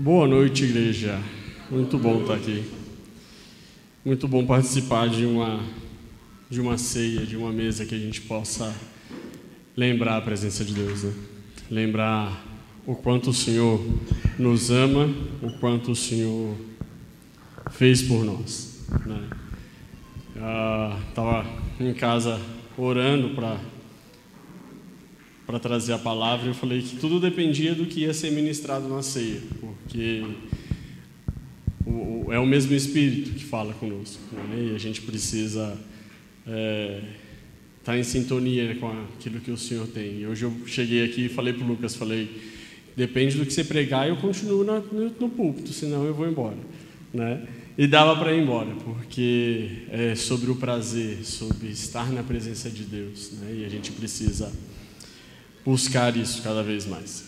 [0.00, 1.20] Boa noite, igreja.
[1.68, 2.62] Muito bom estar aqui.
[4.04, 5.58] Muito bom participar de uma
[6.48, 8.72] de uma ceia, de uma mesa que a gente possa
[9.76, 11.12] lembrar a presença de Deus, né?
[11.68, 12.46] Lembrar
[12.86, 13.84] o quanto o Senhor
[14.38, 16.56] nos ama, o quanto o Senhor
[17.72, 19.28] fez por nós, né?
[21.08, 21.44] Estava
[21.80, 22.40] em casa
[22.76, 23.58] orando para
[25.48, 29.00] para trazer a palavra, eu falei que tudo dependia do que ia ser ministrado na
[29.00, 30.22] ceia, porque
[32.30, 34.72] é o mesmo Espírito que fala conosco, né?
[34.72, 35.72] e a gente precisa
[36.40, 37.00] estar é,
[37.82, 40.26] tá em sintonia com aquilo que o Senhor tem.
[40.26, 42.30] Hoje eu cheguei aqui e falei para o Lucas, falei,
[42.94, 46.58] depende do que você pregar, eu continuo na, no, no púlpito, senão eu vou embora,
[47.10, 47.48] né?
[47.78, 52.82] E dava para ir embora, porque é sobre o prazer, sobre estar na presença de
[52.82, 53.60] Deus, né?
[53.60, 54.52] E a gente precisa
[55.68, 57.24] buscar isso cada vez mais.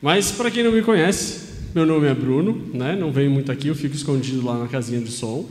[0.00, 2.96] Mas para quem não me conhece, meu nome é Bruno, né?
[2.96, 5.46] Não venho muito aqui, eu fico escondido lá na casinha de som,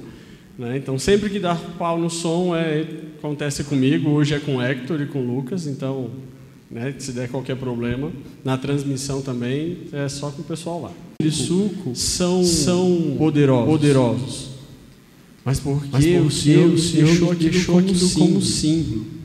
[0.57, 0.77] né?
[0.77, 2.88] Então sempre que dá pau no som é
[3.19, 4.09] acontece comigo.
[4.09, 6.09] Hoje é com Hector e com Lucas, então,
[6.72, 6.95] né?
[6.97, 8.11] Se der qualquer problema
[8.44, 10.91] na transmissão também é só com o pessoal lá.
[11.19, 13.67] Aquele suco São são poderosos.
[13.69, 14.49] poderosos.
[15.45, 18.27] Mas porque, Mas porque o Senhor, o Senhor deixou aquilo, como, símbolo.
[18.27, 19.20] como símbolo.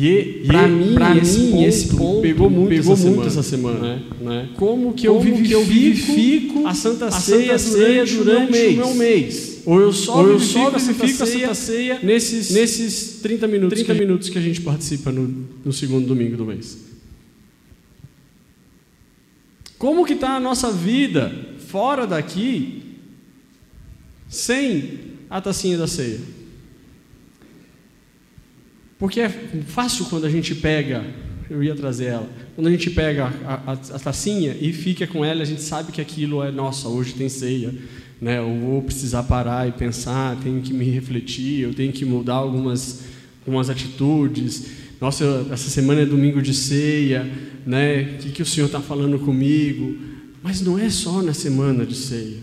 [0.00, 3.14] E, Pra e mim, pra esse mim, ponto esse ponto pegou muito pegou essa muito
[3.14, 4.02] semana, essa semana, né?
[4.20, 4.48] né?
[4.54, 8.58] Como que Como eu vivifico, eu vivifico a Santa a Ceia Santa Ceia durante, durante
[8.58, 9.62] o meu meu mês?
[9.66, 12.50] Ou eu só, Ou eu vivifico, só a Santa vivifico a Ceia Santa Ceia nesses,
[12.50, 16.44] nesses 30 minutos, 30 que, minutos que a gente participa no, no segundo domingo do
[16.44, 16.78] mês.
[19.76, 21.32] Como que está a nossa vida
[21.66, 22.82] fora daqui
[24.28, 26.37] sem a tacinha da ceia?
[28.98, 31.04] Porque é fácil quando a gente pega,
[31.48, 35.24] eu ia trazer ela, quando a gente pega a, a, a tacinha e fica com
[35.24, 37.72] ela, a gente sabe que aquilo é, nossa, hoje tem ceia,
[38.20, 38.40] né?
[38.40, 43.04] eu vou precisar parar e pensar, tenho que me refletir, eu tenho que mudar algumas,
[43.46, 44.66] algumas atitudes.
[45.00, 47.30] Nossa, essa semana é domingo de ceia,
[47.64, 48.02] né?
[48.02, 49.96] o que, que o Senhor está falando comigo?
[50.42, 52.38] Mas não é só na semana de ceia,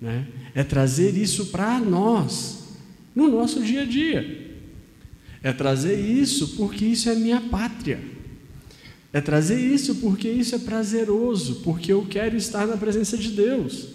[0.00, 0.26] né?
[0.54, 2.76] é trazer isso para nós,
[3.14, 4.47] no nosso dia a dia.
[5.42, 8.00] É trazer isso porque isso é minha pátria.
[9.12, 13.88] É trazer isso porque isso é prazeroso, porque eu quero estar na presença de Deus.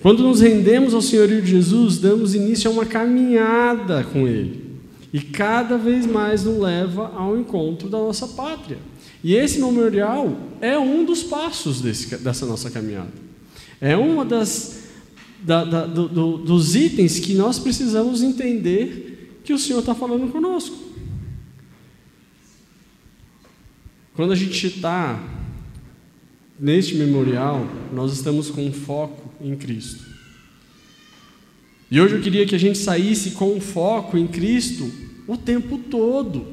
[0.00, 4.70] Quando nos rendemos ao Senhorio de Jesus, damos início a uma caminhada com Ele.
[5.12, 8.78] E cada vez mais nos leva ao encontro da nossa pátria.
[9.22, 13.12] E esse memorial é um dos passos desse, dessa nossa caminhada.
[13.80, 14.80] É uma das
[15.42, 19.09] da, da, do, do, dos itens que nós precisamos entender
[19.50, 20.76] que o Senhor está falando conosco.
[24.14, 25.20] Quando a gente está
[26.56, 30.04] neste memorial, nós estamos com um foco em Cristo.
[31.90, 34.88] E hoje eu queria que a gente saísse com um foco em Cristo
[35.26, 36.46] o tempo todo,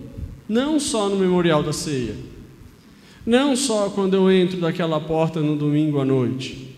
[0.49, 2.15] não só no memorial da ceia,
[3.23, 6.76] não só quando eu entro daquela porta no domingo à noite.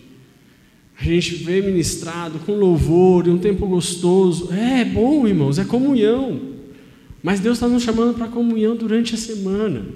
[1.00, 4.52] A gente vê ministrado com louvor e um tempo gostoso.
[4.52, 6.38] É, é bom, irmãos, é comunhão.
[7.22, 9.86] Mas Deus está nos chamando para comunhão durante a semana.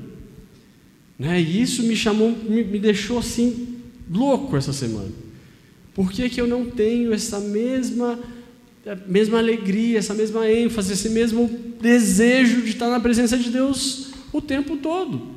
[1.19, 1.42] Né?
[1.42, 3.76] E isso me chamou, me, me deixou assim,
[4.10, 5.10] louco essa semana.
[5.92, 8.19] Por que, que eu não tenho essa mesma,
[9.06, 11.50] mesma alegria, essa mesma ênfase, esse mesmo
[11.82, 15.34] desejo de estar na presença de Deus o tempo todo?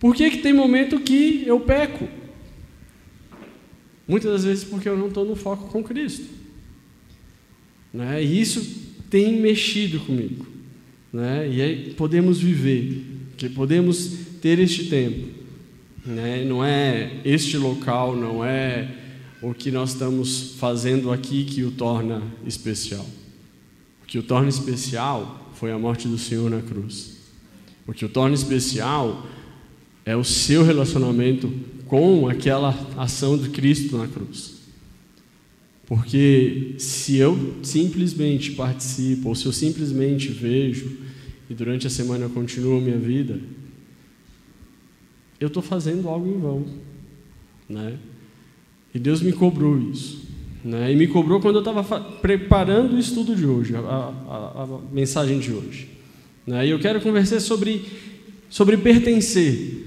[0.00, 2.21] Por que, que tem momento que eu peco?
[4.06, 6.26] Muitas das vezes porque eu não estou no foco com Cristo.
[7.92, 8.22] Né?
[8.22, 10.46] E isso tem mexido comigo.
[11.12, 11.48] Né?
[11.50, 13.04] E aí podemos viver,
[13.36, 15.28] que podemos ter este tempo.
[16.04, 16.44] Né?
[16.44, 18.88] Não é este local, não é
[19.42, 23.06] o que nós estamos fazendo aqui que o torna especial.
[24.02, 27.18] O que o torna especial foi a morte do Senhor na cruz.
[27.86, 29.26] O que o torna especial
[30.04, 31.52] é o seu relacionamento
[31.92, 34.62] com aquela ação de Cristo na cruz.
[35.84, 40.90] Porque se eu simplesmente participo, ou se eu simplesmente vejo,
[41.50, 43.38] e durante a semana eu continuo a minha vida,
[45.38, 46.64] eu estou fazendo algo em vão.
[47.68, 47.98] Né?
[48.94, 50.22] E Deus me cobrou isso.
[50.64, 50.94] Né?
[50.94, 55.38] E me cobrou quando eu estava preparando o estudo de hoje, a, a, a mensagem
[55.38, 55.90] de hoje.
[56.46, 56.68] Né?
[56.68, 57.84] E eu quero conversar sobre,
[58.48, 59.81] sobre pertencer,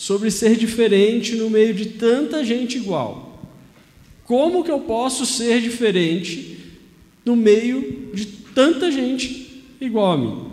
[0.00, 3.44] sobre ser diferente no meio de tanta gente igual.
[4.24, 6.56] Como que eu posso ser diferente
[7.22, 10.46] no meio de tanta gente igual a mim?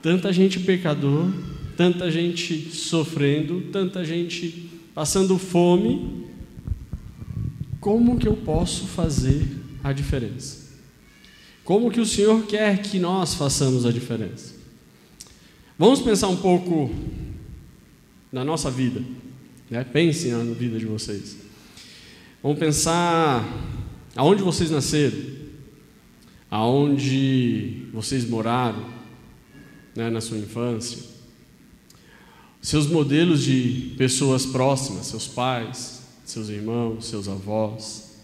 [0.00, 1.30] Tanta gente pecador,
[1.76, 6.24] tanta gente sofrendo, tanta gente passando fome.
[7.80, 9.46] Como que eu posso fazer
[9.84, 10.70] a diferença?
[11.62, 14.54] Como que o Senhor quer que nós façamos a diferença?
[15.78, 16.90] Vamos pensar um pouco
[18.32, 19.02] na nossa vida.
[19.68, 19.84] Né?
[19.84, 21.36] Pensem na vida de vocês.
[22.42, 23.46] Vamos pensar
[24.16, 25.18] aonde vocês nasceram,
[26.50, 28.88] aonde vocês moraram
[29.94, 30.98] né, na sua infância,
[32.62, 38.16] seus modelos de pessoas próximas, seus pais, seus irmãos, seus avós,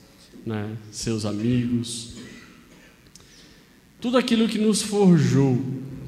[0.44, 2.14] né, seus amigos,
[4.00, 5.62] tudo aquilo que nos forjou,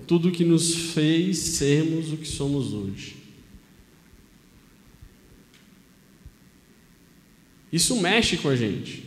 [0.06, 3.17] tudo que nos fez sermos o que somos hoje.
[7.72, 9.04] Isso mexe com a gente,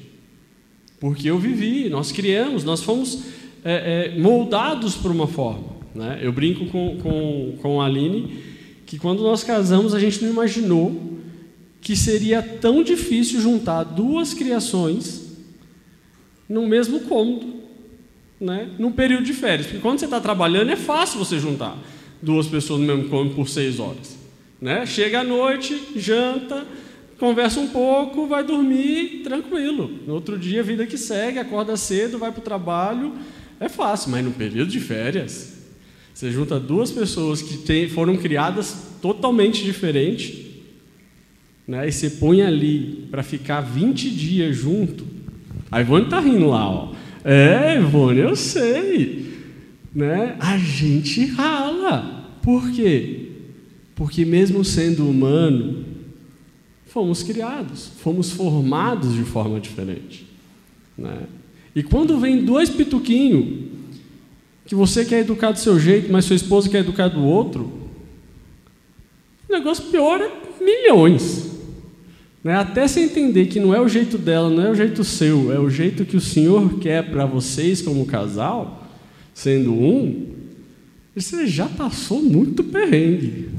[0.99, 3.23] porque eu vivi, nós criamos, nós fomos
[3.63, 5.67] é, é, moldados por uma forma.
[5.93, 6.19] Né?
[6.21, 8.51] Eu brinco com, com, com a Aline
[8.85, 11.19] que quando nós casamos a gente não imaginou
[11.79, 15.31] que seria tão difícil juntar duas criações
[16.47, 17.61] no mesmo cômodo,
[18.39, 18.69] né?
[18.77, 19.67] num período de férias.
[19.67, 21.77] Porque quando você está trabalhando é fácil você juntar
[22.21, 24.17] duas pessoas no mesmo cômodo por seis horas.
[24.61, 24.85] Né?
[24.85, 26.67] Chega à noite, janta,
[27.21, 29.91] conversa um pouco, vai dormir tranquilo.
[30.07, 33.13] No outro dia, vida que segue, acorda cedo, vai para o trabalho.
[33.59, 35.53] É fácil, mas no período de férias,
[36.11, 40.47] você junta duas pessoas que tem, foram criadas totalmente diferentes,
[41.67, 45.05] né, e você põe ali para ficar 20 dias junto.
[45.69, 46.91] A Ivone está rindo lá, ó.
[47.23, 49.31] É, Ivone, eu sei.
[49.93, 50.35] Né?
[50.39, 52.31] A gente rala.
[52.41, 53.27] Por quê?
[53.93, 55.80] Porque mesmo sendo humano,
[56.91, 60.27] fomos criados, fomos formados de forma diferente.
[60.97, 61.19] Né?
[61.73, 63.69] E quando vem dois pituquinhos,
[64.65, 67.71] que você quer educar do seu jeito, mas sua esposa quer educar do outro,
[69.47, 70.29] o negócio piora
[70.59, 71.51] milhões.
[72.43, 72.55] Né?
[72.55, 75.59] Até você entender que não é o jeito dela, não é o jeito seu, é
[75.59, 78.85] o jeito que o Senhor quer para vocês como casal,
[79.33, 80.27] sendo um,
[81.15, 83.49] você já passou muito perrengue.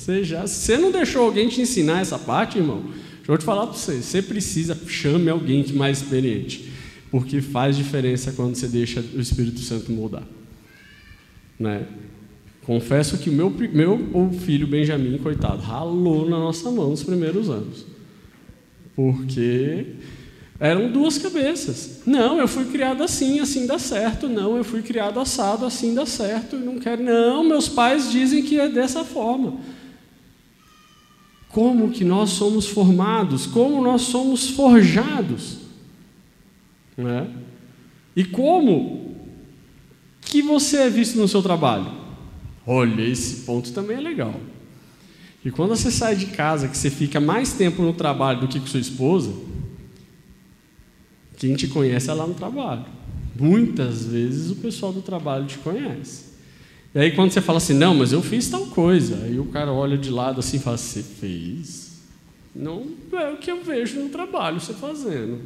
[0.00, 2.84] Você, já, você não deixou alguém te ensinar essa parte, irmão?
[3.16, 4.00] Deixa eu te falar para você.
[4.00, 6.70] Você precisa, chame alguém mais experiente.
[7.10, 10.22] Porque faz diferença quando você deixa o Espírito Santo moldar.
[11.58, 11.86] Né?
[12.64, 17.84] Confesso que o meu, meu filho Benjamin, coitado, ralou na nossa mão nos primeiros anos.
[18.96, 19.84] Porque
[20.58, 22.00] eram duas cabeças.
[22.06, 24.30] Não, eu fui criado assim, assim dá certo.
[24.30, 26.56] Não, eu fui criado assado, assim dá certo.
[26.56, 27.02] Não quero.
[27.02, 29.58] Não, meus pais dizem que é dessa forma
[31.52, 35.58] como que nós somos formados, como nós somos forjados.
[36.96, 37.28] Né?
[38.14, 39.16] E como
[40.20, 41.90] que você é visto no seu trabalho?
[42.66, 44.34] Olha, esse ponto também é legal.
[45.44, 48.60] E quando você sai de casa, que você fica mais tempo no trabalho do que
[48.60, 49.32] com sua esposa,
[51.36, 52.84] quem te conhece é lá no trabalho.
[53.34, 56.29] Muitas vezes o pessoal do trabalho te conhece.
[56.94, 59.72] E aí quando você fala assim, não, mas eu fiz tal coisa, aí o cara
[59.72, 62.00] olha de lado assim e fala, você fez?
[62.54, 65.38] Não é o que eu vejo no trabalho você fazendo.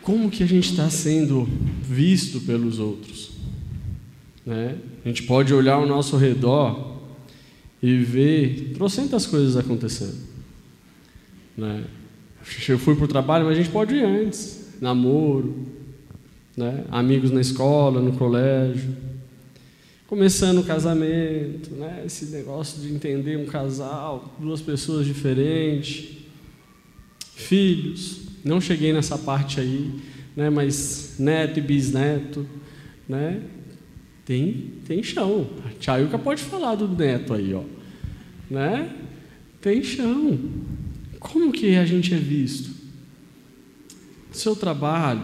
[0.00, 1.46] Como que a gente está sendo
[1.82, 3.32] visto pelos outros?
[4.46, 4.78] Né?
[5.04, 6.96] A gente pode olhar ao nosso redor
[7.82, 10.16] e ver trocentas coisas acontecendo.
[11.54, 11.84] Né?
[12.66, 14.72] Eu fui para o trabalho, mas a gente pode ir antes.
[14.80, 15.66] Namoro,
[16.56, 16.84] né?
[16.90, 19.07] amigos na escola, no colégio
[20.08, 22.02] começando o casamento, né?
[22.06, 26.16] esse negócio de entender um casal, duas pessoas diferentes,
[27.34, 29.92] filhos, não cheguei nessa parte aí,
[30.34, 30.48] né?
[30.48, 32.46] mas neto e bisneto,
[33.06, 33.42] né?
[34.24, 35.46] tem, tem chão.
[35.66, 37.64] A Tchaiuca pode falar do neto aí, ó.
[38.50, 38.90] Né?
[39.60, 40.38] Tem chão.
[41.20, 42.70] Como que a gente é visto?
[44.32, 45.20] Seu trabalho,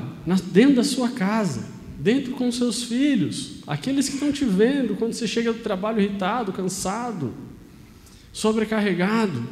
[0.52, 5.26] dentro da sua casa dentro com seus filhos, aqueles que estão te vendo quando você
[5.26, 7.32] chega do trabalho irritado, cansado,
[8.32, 9.42] sobrecarregado.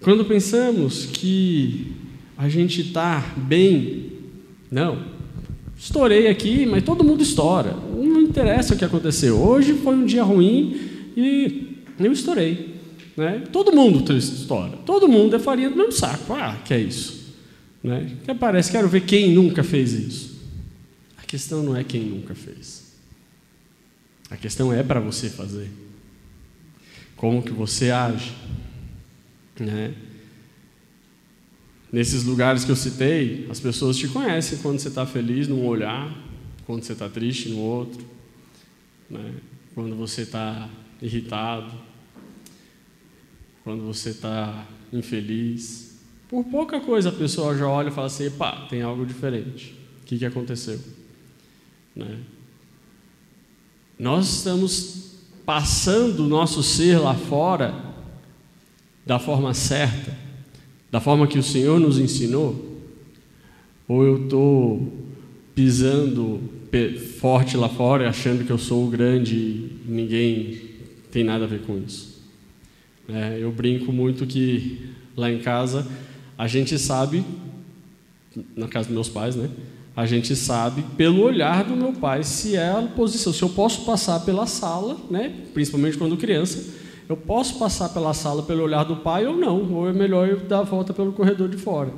[0.00, 1.92] Quando pensamos que
[2.36, 4.12] a gente está bem,
[4.70, 5.04] não,
[5.76, 9.36] estourei aqui, mas todo mundo estoura, não interessa o que aconteceu.
[9.36, 10.78] Hoje foi um dia ruim
[11.16, 12.76] e eu estourei.
[13.16, 13.44] Né?
[13.50, 16.34] Todo mundo estoura, todo mundo é farinha do mesmo saco.
[16.34, 17.34] Ah, que é isso?
[17.82, 18.10] Né?
[18.24, 20.35] Que parece, quero ver quem nunca fez isso.
[21.26, 22.94] A questão não é quem nunca fez.
[24.30, 25.70] A questão é para você fazer.
[27.16, 28.32] Como que você age,
[29.58, 29.94] né?
[31.90, 36.16] Nesses lugares que eu citei, as pessoas te conhecem quando você está feliz num olhar,
[36.64, 38.04] quando você está triste no outro.
[39.08, 39.34] Né?
[39.76, 40.70] quando você está
[41.02, 41.70] irritado,
[43.62, 46.00] quando você está infeliz.
[46.30, 49.78] Por pouca coisa a pessoa já olha e fala assim: pá, tem algo diferente.
[50.00, 50.80] O que, que aconteceu?
[51.96, 52.18] Né?
[53.98, 55.06] Nós estamos
[55.46, 57.74] passando o nosso ser lá fora
[59.06, 60.14] da forma certa,
[60.90, 62.82] da forma que o Senhor nos ensinou?
[63.88, 64.92] Ou eu estou
[65.54, 66.40] pisando
[67.20, 70.60] forte lá fora, achando que eu sou o grande e ninguém
[71.10, 72.22] tem nada a ver com isso?
[73.08, 75.86] É, eu brinco muito que lá em casa
[76.36, 77.24] a gente sabe,
[78.54, 79.48] na casa dos meus pais, né?
[79.96, 83.86] A gente sabe pelo olhar do meu pai se é a posição, se eu posso
[83.86, 85.32] passar pela sala, né?
[85.54, 86.62] Principalmente quando criança,
[87.08, 90.40] eu posso passar pela sala pelo olhar do pai ou não, ou é melhor eu
[90.40, 91.94] dar a volta pelo corredor de fora.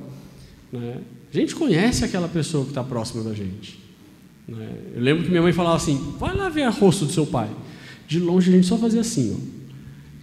[0.73, 0.99] Né?
[1.33, 3.81] A gente conhece aquela pessoa que está próxima da gente.
[4.47, 4.69] Né?
[4.95, 7.51] Eu lembro que minha mãe falava assim: vai lá ver a rosto do seu pai.
[8.07, 9.59] De longe a gente só fazia assim, ó.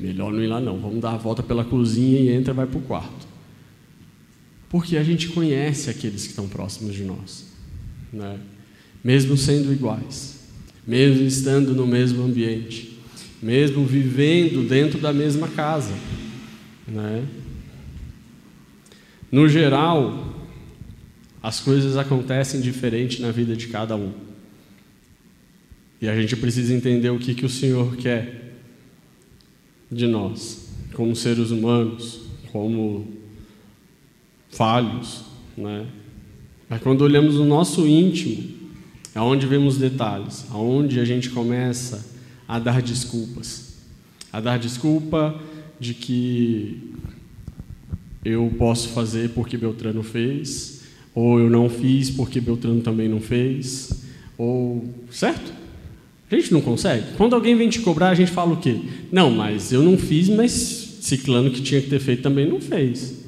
[0.01, 2.65] Melhor não ir lá não, vamos dar a volta pela cozinha e entra e vai
[2.65, 3.27] para o quarto.
[4.70, 7.45] Porque a gente conhece aqueles que estão próximos de nós.
[8.15, 8.39] Né?
[9.03, 10.39] Mesmo sendo iguais,
[10.88, 12.98] mesmo estando no mesmo ambiente,
[13.41, 15.93] mesmo vivendo dentro da mesma casa.
[16.88, 17.25] Né?
[19.29, 20.34] No geral,
[21.43, 24.13] as coisas acontecem diferente na vida de cada um.
[26.01, 28.53] E a gente precisa entender o que, que o Senhor quer
[29.91, 33.13] de nós, como seres humanos, como
[34.50, 35.25] falhos,
[35.57, 35.86] né?
[36.69, 38.43] Mas quando olhamos o nosso íntimo,
[39.13, 42.05] é onde vemos detalhes, aonde a gente começa
[42.48, 43.75] a dar desculpas,
[44.31, 45.39] a dar desculpa
[45.79, 46.91] de que
[48.24, 50.81] eu posso fazer porque Beltrano fez,
[51.13, 54.03] ou eu não fiz porque Beltrano também não fez,
[54.38, 55.53] ou certo?
[56.29, 57.05] A gente não consegue.
[57.15, 58.81] Quando alguém vem te cobrar, a gente fala o quê?
[59.12, 60.51] Não, mas eu não fiz, mas
[61.01, 63.25] ciclano que tinha que ter feito também não fez.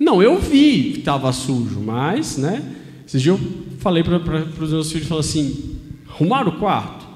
[0.00, 2.74] Não, eu vi que estava sujo, mas, né?
[3.06, 3.46] Esses dias eu
[3.78, 5.76] falei para os meus filhos, falei assim,
[6.08, 7.06] arrumaram o quarto?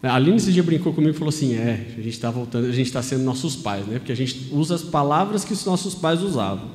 [0.00, 2.70] A Aline esse dia brincou comigo e falou assim, é, a gente está voltando, a
[2.70, 3.98] gente está sendo nossos pais, né?
[3.98, 6.70] Porque a gente usa as palavras que os nossos pais usavam.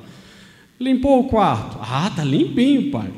[0.77, 1.77] Limpou o quarto?
[1.79, 3.13] Ah, tá limpinho, pai.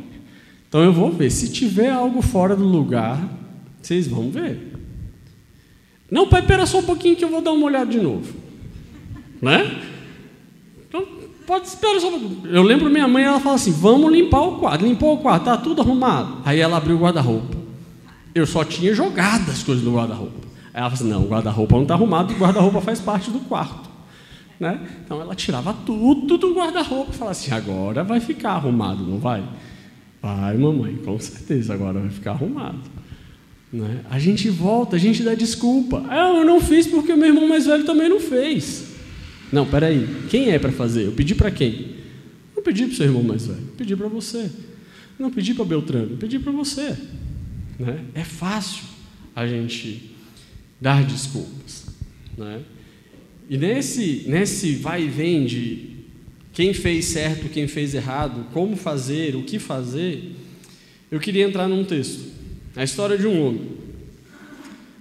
[0.69, 1.31] Então eu vou ver.
[1.31, 3.27] Se tiver algo fora do lugar,
[3.81, 4.73] vocês vão ver.
[6.11, 8.31] Não, pai, espera só um pouquinho que eu vou dar uma olhada de novo.
[9.41, 9.94] Né?
[11.45, 12.11] Pode esperar só.
[12.45, 14.85] Eu lembro minha mãe, ela fala assim: vamos limpar o quarto.
[14.85, 16.37] Limpou o quarto, tá tudo arrumado.
[16.43, 17.55] Aí ela abriu o guarda-roupa.
[18.33, 20.45] Eu só tinha jogado as coisas no guarda-roupa.
[20.73, 23.39] Aí ela falou assim: não, o guarda-roupa não está arrumado, o guarda-roupa faz parte do
[23.41, 23.89] quarto.
[24.59, 24.79] Né?
[25.03, 29.43] Então ela tirava tudo do guarda-roupa e falava assim: agora vai ficar arrumado, não vai?
[30.21, 32.79] Vai, mamãe, com certeza, agora vai ficar arrumado.
[33.71, 34.01] Né?
[34.09, 36.03] A gente volta, a gente dá desculpa.
[36.09, 38.94] Ah, eu não fiz porque o meu irmão mais velho também não fez.
[39.51, 40.07] Não, peraí.
[40.29, 41.05] Quem é para fazer?
[41.05, 41.95] Eu pedi para quem?
[42.55, 43.67] Não pedi para o seu irmão mais velho.
[43.77, 44.49] Pedi para você.
[45.17, 46.17] Não pedi para Beltrano.
[46.17, 46.95] Pedi para você.
[47.79, 48.03] Né?
[48.13, 48.83] É fácil
[49.35, 50.11] a gente
[50.79, 51.85] dar desculpas.
[52.37, 52.61] Né?
[53.49, 55.95] E nesse, nesse vai e vem de
[56.53, 60.31] quem fez certo, quem fez errado, como fazer, o que fazer,
[61.11, 62.31] eu queria entrar num texto.
[62.75, 63.71] A história de um homem.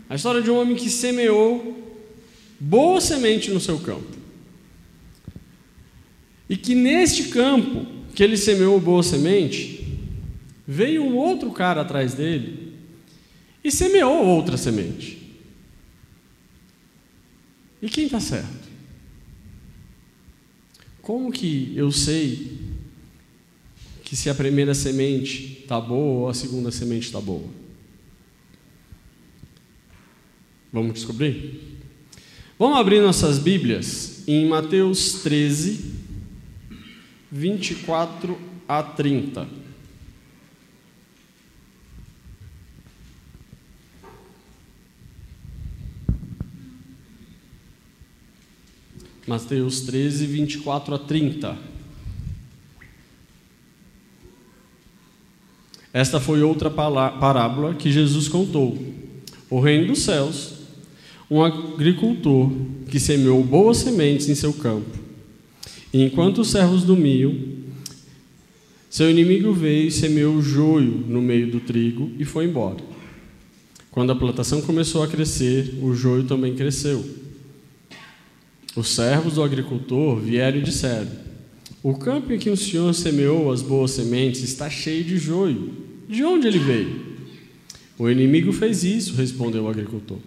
[0.08, 2.02] A história de um homem que semeou
[2.58, 4.23] boa semente no seu campo.
[6.48, 9.98] E que neste campo que ele semeou boa semente,
[10.66, 12.74] veio um outro cara atrás dele
[13.62, 15.18] e semeou outra semente.
[17.82, 18.68] E quem está certo?
[21.02, 22.58] Como que eu sei
[24.02, 27.48] que se a primeira semente está boa ou a segunda semente está boa?
[30.72, 31.60] Vamos descobrir?
[32.58, 35.93] Vamos abrir nossas Bíblias em Mateus 13,
[37.36, 38.38] 24
[38.68, 39.48] a 30.
[49.26, 51.58] Mateus 13, 24 a 30.
[55.92, 58.78] Esta foi outra parábola que Jesus contou.
[59.50, 60.54] O reino dos céus
[61.28, 62.52] um agricultor
[62.88, 65.03] que semeou boas sementes em seu campo.
[65.96, 67.32] Enquanto os servos dormiam,
[68.90, 72.78] seu inimigo veio e semeou joio no meio do trigo e foi embora.
[73.92, 77.04] Quando a plantação começou a crescer, o joio também cresceu.
[78.74, 81.12] Os servos do agricultor vieram e disseram:
[81.80, 85.74] O campo em que o senhor semeou as boas sementes está cheio de joio.
[86.08, 87.14] De onde ele veio?
[87.96, 90.18] O inimigo fez isso, respondeu o agricultor.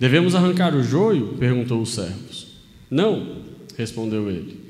[0.00, 1.36] Devemos arrancar o joio?
[1.38, 2.48] perguntou os servos.
[2.90, 3.41] Não,
[3.76, 4.60] respondeu ele.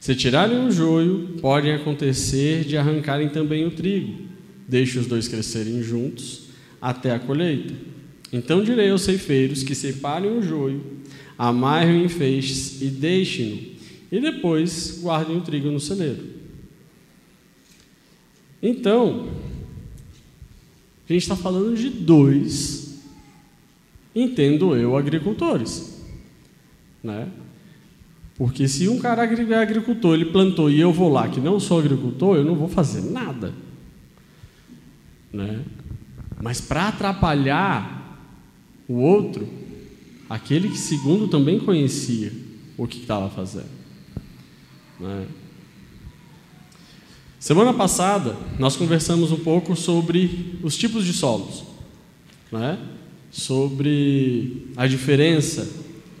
[0.00, 4.26] Se tirarem o joio, pode acontecer de arrancarem também o trigo.
[4.66, 6.48] Deixe os dois crescerem juntos
[6.80, 7.74] até a colheita.
[8.32, 10.84] Então direi aos ceifeiros que separem o joio,
[11.36, 13.58] amarrem em feixes e deixem-no,
[14.12, 16.38] e depois guardem o trigo no celeiro.
[18.62, 19.28] Então,
[21.08, 22.88] a gente está falando de dois
[24.14, 26.02] entendo eu, agricultores.
[27.02, 27.28] Né?
[28.38, 31.80] Porque se um cara é agricultor, ele plantou e eu vou lá que não sou
[31.80, 33.52] agricultor, eu não vou fazer nada.
[35.32, 35.64] Né?
[36.40, 38.22] Mas para atrapalhar
[38.88, 39.46] o outro,
[40.30, 42.32] aquele que segundo também conhecia
[42.76, 43.70] o que estava fazendo.
[45.00, 45.26] Né?
[47.40, 51.64] Semana passada nós conversamos um pouco sobre os tipos de solos.
[52.52, 52.78] Né?
[53.30, 55.68] sobre a diferença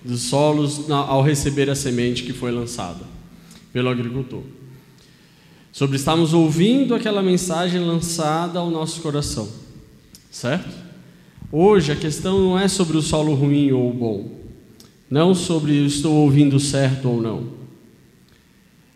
[0.04, 3.04] dos solos ao receber a semente que foi lançada
[3.72, 4.42] pelo agricultor.
[5.72, 9.48] Sobre estarmos ouvindo aquela mensagem lançada ao nosso coração,
[10.30, 10.74] certo?
[11.52, 14.38] Hoje a questão não é sobre o solo ruim ou bom,
[15.10, 17.58] não sobre estou ouvindo certo ou não,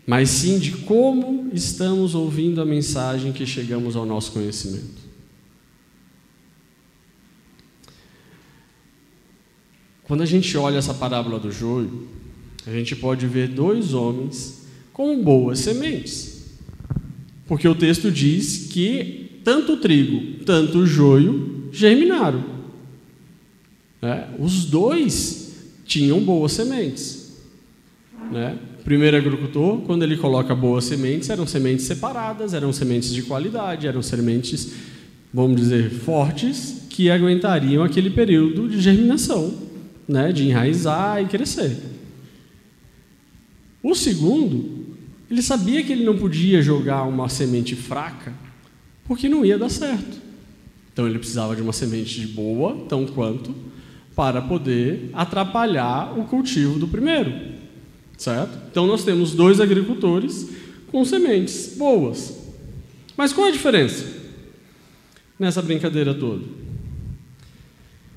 [0.05, 5.02] mas sim de como estamos ouvindo a mensagem que chegamos ao nosso conhecimento.
[10.05, 12.07] Quando a gente olha essa parábola do joio,
[12.67, 16.43] a gente pode ver dois homens com boas sementes.
[17.47, 22.43] Porque o texto diz que tanto o trigo, tanto o joio germinaram.
[24.01, 25.53] É, os dois
[25.85, 27.37] tinham boas sementes.
[28.31, 28.57] Né?
[28.79, 33.87] O primeiro agricultor, quando ele coloca boas sementes, eram sementes separadas, eram sementes de qualidade,
[33.87, 34.73] eram sementes,
[35.33, 39.72] vamos dizer, fortes, que aguentariam aquele período de germinação
[40.13, 41.75] né, de enraizar e crescer.
[43.81, 44.95] O segundo,
[45.29, 48.31] ele sabia que ele não podia jogar uma semente fraca,
[49.05, 50.21] porque não ia dar certo.
[50.93, 53.55] Então ele precisava de uma semente boa, tão quanto,
[54.15, 57.33] para poder atrapalhar o cultivo do primeiro.
[58.15, 58.55] Certo?
[58.69, 60.47] Então nós temos dois agricultores
[60.91, 62.37] com sementes boas.
[63.17, 64.05] Mas qual é a diferença
[65.39, 66.43] nessa brincadeira toda?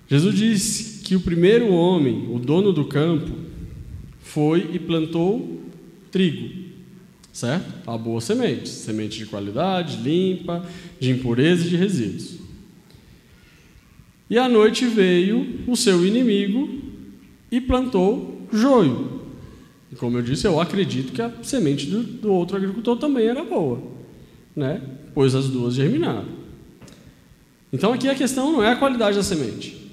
[0.06, 3.30] Jesus disse que o primeiro homem, o dono do campo,
[4.18, 5.60] foi e plantou
[6.10, 6.52] trigo,
[7.32, 7.88] certo?
[7.88, 10.66] A boa semente, semente de qualidade, limpa,
[10.98, 12.38] de impureza e de resíduos.
[14.28, 16.68] E à noite veio o seu inimigo
[17.52, 19.22] e plantou joio.
[19.92, 23.44] E como eu disse, eu acredito que a semente do, do outro agricultor também era
[23.44, 23.80] boa,
[24.56, 24.82] né?
[25.14, 26.26] Pois as duas germinaram.
[27.72, 29.85] Então aqui a questão não é a qualidade da semente.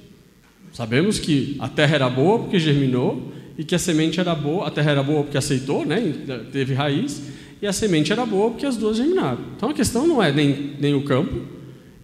[0.73, 4.71] Sabemos que a terra era boa porque germinou e que a semente era boa, a
[4.71, 6.01] terra era boa porque aceitou, né?
[6.51, 7.21] teve raiz,
[7.61, 9.45] e a semente era boa porque as duas germinaram.
[9.55, 11.43] Então a questão não é nem, nem o campo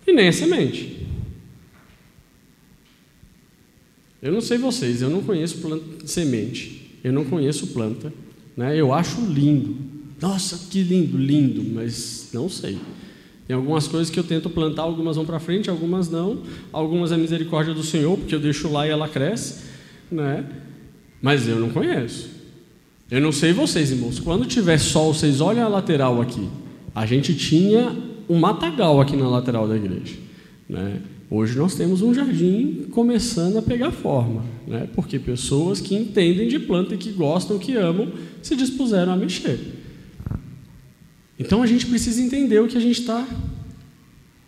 [0.05, 1.07] e nem a semente.
[4.21, 8.13] Eu não sei vocês, eu não conheço planta, semente, eu não conheço planta,
[8.55, 8.79] né?
[8.79, 9.77] eu acho lindo.
[10.21, 12.77] Nossa, que lindo, lindo, mas não sei.
[13.49, 16.37] Tem algumas coisas que eu tento plantar, algumas vão para frente, algumas não.
[16.71, 19.63] Algumas é misericórdia do Senhor, porque eu deixo lá e ela cresce,
[20.11, 20.45] né?
[21.19, 22.29] Mas eu não conheço.
[23.09, 24.19] Eu não sei vocês, irmãos.
[24.19, 26.47] Quando tiver sol, vocês olhem a lateral aqui.
[26.93, 27.91] A gente tinha
[28.29, 30.13] um matagal aqui na lateral da igreja,
[30.69, 31.01] né?
[31.27, 34.87] Hoje nós temos um jardim começando a pegar forma, né?
[34.93, 38.09] Porque pessoas que entendem de planta e que gostam, que amam,
[38.43, 39.78] se dispuseram a mexer.
[41.39, 43.25] Então a gente precisa entender o que a gente está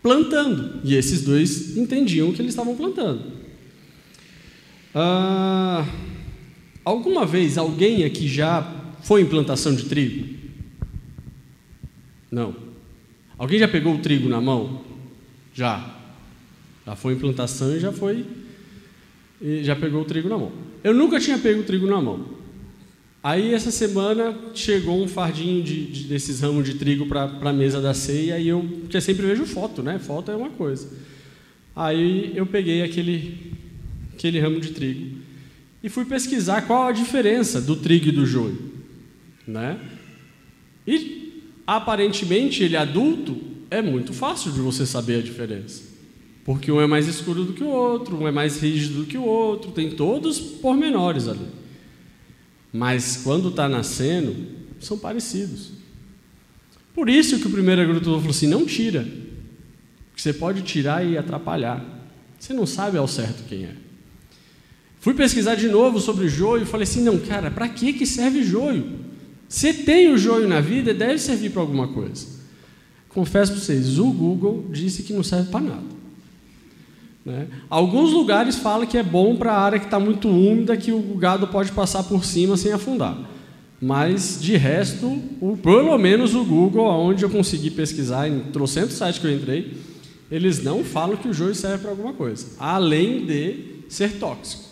[0.02, 0.80] plantando.
[0.84, 3.32] E esses dois entendiam o que eles estavam plantando.
[4.94, 5.86] Ah,
[6.84, 10.36] alguma vez alguém aqui já foi em plantação de trigo?
[12.30, 12.54] Não.
[13.38, 14.84] Alguém já pegou o trigo na mão?
[15.54, 15.96] Já.
[16.86, 18.26] Já foi em plantação e já foi.
[19.40, 20.52] E já pegou o trigo na mão.
[20.84, 22.41] Eu nunca tinha pego o trigo na mão.
[23.22, 27.80] Aí essa semana chegou um fardinho de, de desses ramos de trigo para a mesa
[27.80, 30.00] da ceia e eu, porque eu sempre vejo foto, né?
[30.00, 30.88] Foto é uma coisa.
[31.74, 33.52] Aí eu peguei aquele,
[34.12, 35.18] aquele ramo de trigo
[35.82, 38.58] e fui pesquisar qual a diferença do trigo e do joio,
[39.46, 39.78] né?
[40.84, 45.84] E aparentemente ele adulto é muito fácil de você saber a diferença,
[46.44, 49.16] porque um é mais escuro do que o outro, um é mais rígido do que
[49.16, 51.61] o outro, tem todos pormenores ali.
[52.72, 54.34] Mas quando está nascendo,
[54.80, 55.72] são parecidos.
[56.94, 59.06] Por isso que o primeiro agricultor falou assim: não tira,
[60.16, 61.84] você pode tirar e atrapalhar.
[62.38, 63.76] Você não sabe ao certo quem é.
[65.00, 68.42] Fui pesquisar de novo sobre joio e falei assim: não, cara, para que, que serve
[68.42, 69.00] joio?
[69.48, 72.26] Se tem o joio na vida, deve servir para alguma coisa.
[73.08, 76.01] Confesso para vocês, o Google disse que não serve para nada.
[77.24, 77.48] Né?
[77.70, 81.00] Alguns lugares falam que é bom para a área que está muito úmida, que o
[81.16, 83.16] gado pode passar por cima sem afundar.
[83.80, 85.06] Mas, de resto,
[85.40, 89.76] o, pelo menos o Google, onde eu consegui pesquisar, em trocentos sites que eu entrei,
[90.30, 94.64] eles não falam que o joio serve para alguma coisa, além de ser tóxico.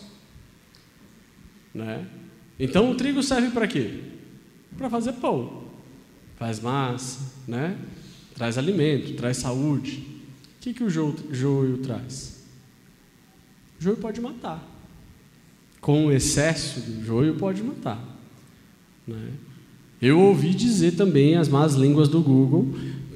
[1.73, 2.05] Né?
[2.59, 3.99] Então, o trigo serve para quê?
[4.77, 5.63] Para fazer pão.
[6.37, 7.77] Faz massa, né?
[8.33, 10.07] traz alimento, traz saúde.
[10.57, 12.30] O que, que o joio, joio traz?
[13.81, 14.63] Joio pode matar.
[15.81, 17.99] Com o excesso do joio, pode matar.
[19.07, 19.29] Né?
[19.99, 22.67] Eu ouvi dizer também as más línguas do Google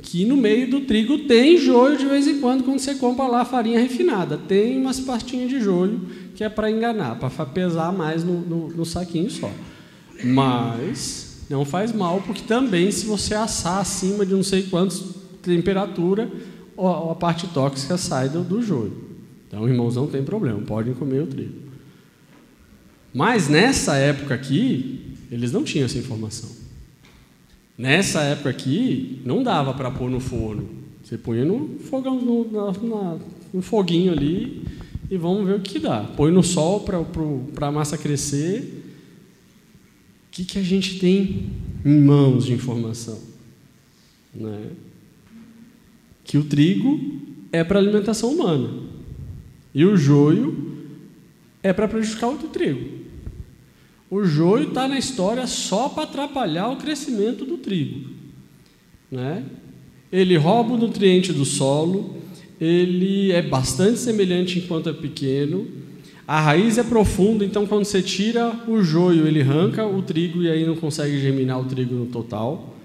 [0.01, 3.45] que no meio do trigo tem joio de vez em quando, quando você compra lá
[3.45, 4.39] farinha refinada.
[4.39, 6.01] Tem umas pastinhas de joio
[6.36, 9.51] que é para enganar, para pesar mais no, no, no saquinho só.
[10.23, 16.28] Mas não faz mal, porque também se você assar acima de não sei quantos temperatura,
[16.75, 19.05] a parte tóxica sai do, do joio.
[19.56, 21.54] Então, irmãos, não tem problema, podem comer o trigo.
[23.13, 26.50] Mas nessa época aqui, eles não tinham essa informação.
[27.78, 30.68] Nessa época aqui, não dava para pôr no forno.
[31.02, 33.18] Você punha no fogão, no, na,
[33.54, 34.62] no foguinho ali
[35.10, 36.02] e vamos ver o que dá.
[36.02, 38.84] Põe no sol para a massa crescer.
[40.28, 41.50] O que, que a gente tem
[41.86, 43.20] em mãos de informação?
[44.34, 44.72] Né?
[46.26, 47.00] Que o trigo
[47.54, 48.85] é para alimentação humana.
[49.75, 50.55] E o joio
[51.61, 53.03] é para prejudicar o trigo.
[54.09, 58.09] O joio está na história só para atrapalhar o crescimento do trigo.
[59.11, 59.43] Né?
[60.09, 62.15] Ele rouba o nutriente do solo,
[62.61, 65.67] ele é bastante semelhante enquanto é pequeno,
[66.25, 70.49] a raiz é profunda, então quando você tira o joio, ele arranca o trigo e
[70.49, 72.75] aí não consegue germinar o trigo no total.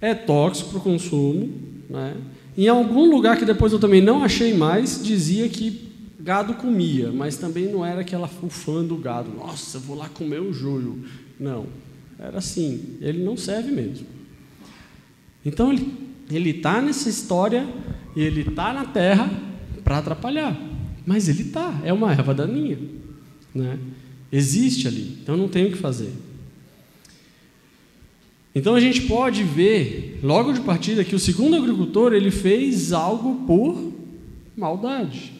[0.00, 1.50] É tóxico para o consumo.
[1.90, 2.14] Né?
[2.56, 7.36] Em algum lugar que depois eu também não achei mais, dizia que gado comia, mas
[7.36, 9.30] também não era aquela fã do gado.
[9.30, 11.04] Nossa, vou lá comer o joio.
[11.40, 11.66] Não,
[12.18, 12.98] era assim.
[13.00, 14.06] Ele não serve mesmo.
[15.44, 17.66] Então ele está nessa história
[18.14, 19.30] e ele está na terra
[19.82, 20.56] para atrapalhar.
[21.04, 22.78] Mas ele está, é uma erva daninha,
[23.52, 23.78] né?
[24.30, 26.12] Existe ali, então não tem o que fazer.
[28.54, 33.46] Então a gente pode ver, logo de partida, que o segundo agricultor ele fez algo
[33.46, 33.92] por
[34.56, 35.32] maldade.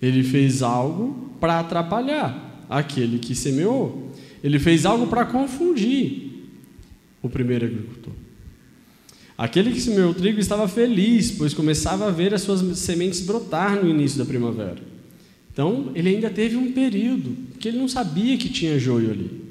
[0.00, 4.10] Ele fez algo para atrapalhar aquele que semeou.
[4.42, 6.32] Ele fez algo para confundir
[7.22, 8.12] o primeiro agricultor.
[9.36, 13.82] Aquele que semeou o trigo estava feliz, pois começava a ver as suas sementes brotar
[13.82, 14.78] no início da primavera.
[15.52, 19.43] Então, ele ainda teve um período que ele não sabia que tinha joio ali.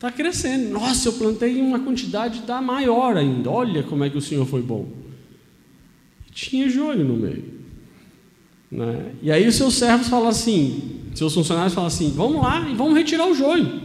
[0.00, 0.70] Está crescendo.
[0.70, 3.50] Nossa, eu plantei uma quantidade da maior ainda.
[3.50, 4.88] Olha como é que o Senhor foi bom.
[6.32, 7.44] tinha joio no meio.
[8.70, 9.12] Né?
[9.20, 12.96] E aí os seus servos falam assim, seus funcionários falam assim, vamos lá e vamos
[12.96, 13.78] retirar o joio.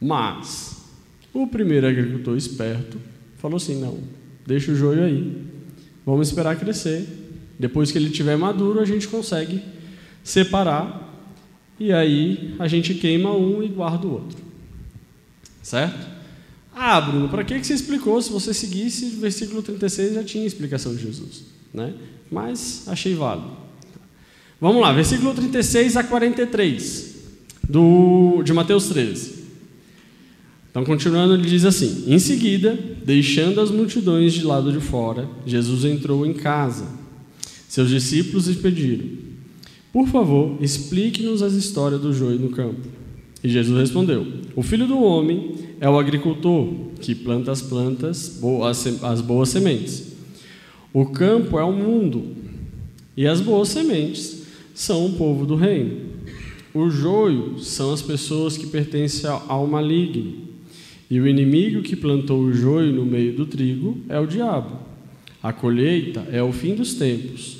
[0.00, 0.82] Mas
[1.34, 2.98] o primeiro agricultor esperto
[3.36, 3.98] falou assim, não,
[4.46, 5.44] deixa o joio aí,
[6.06, 7.06] vamos esperar crescer.
[7.58, 9.62] Depois que ele estiver maduro, a gente consegue
[10.24, 11.07] separar
[11.78, 14.38] e aí a gente queima um e guarda o outro.
[15.62, 16.06] Certo?
[16.74, 18.20] Ah, Bruno, para que você explicou?
[18.22, 21.44] Se você seguisse o versículo 36, já tinha explicação de Jesus.
[21.74, 21.92] Né?
[22.30, 23.50] Mas achei válido.
[24.60, 27.16] Vamos lá, versículo 36 a 43,
[27.68, 29.38] do, de Mateus 13.
[30.70, 35.84] Então, continuando, ele diz assim: Em seguida, deixando as multidões de lado de fora, Jesus
[35.84, 36.86] entrou em casa.
[37.68, 39.27] Seus discípulos lhe pediram:
[39.98, 42.86] por favor, explique-nos as histórias do joio no campo.
[43.42, 48.40] E Jesus respondeu: O filho do homem é o agricultor que planta as plantas,
[49.02, 50.12] as boas sementes.
[50.92, 52.28] O campo é o mundo,
[53.16, 55.96] e as boas sementes são o povo do reino.
[56.72, 60.32] O joio são as pessoas que pertencem ao maligno,
[61.10, 64.78] e o inimigo que plantou o joio no meio do trigo é o diabo.
[65.42, 67.57] A colheita é o fim dos tempos.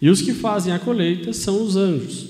[0.00, 2.28] E os que fazem a colheita são os anjos.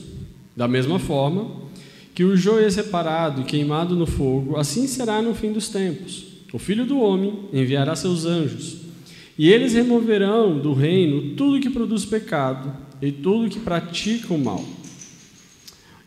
[0.57, 1.67] Da mesma forma
[2.15, 6.25] que o joio é separado e queimado no fogo, assim será no fim dos tempos.
[6.53, 8.79] O filho do homem enviará seus anjos,
[9.39, 14.65] e eles removerão do reino tudo que produz pecado e tudo que pratica o mal,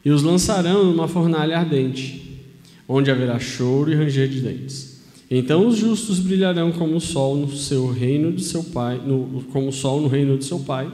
[0.04, 2.42] e os lançarão numa fornalha ardente,
[2.88, 5.04] onde haverá choro e ranger de dentes.
[5.30, 9.68] Então os justos brilharão como o sol no seu reino de seu pai, no, como
[9.68, 10.92] o sol no reino de seu pai.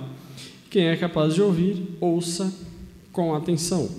[0.75, 2.53] Quem é capaz de ouvir, ouça
[3.13, 3.89] com atenção.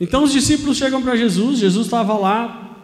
[0.00, 2.76] Então os discípulos chegam para Jesus, Jesus estava lá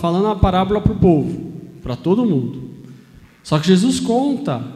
[0.00, 2.70] falando a parábola para o povo, para todo mundo.
[3.44, 4.66] Só que Jesus conta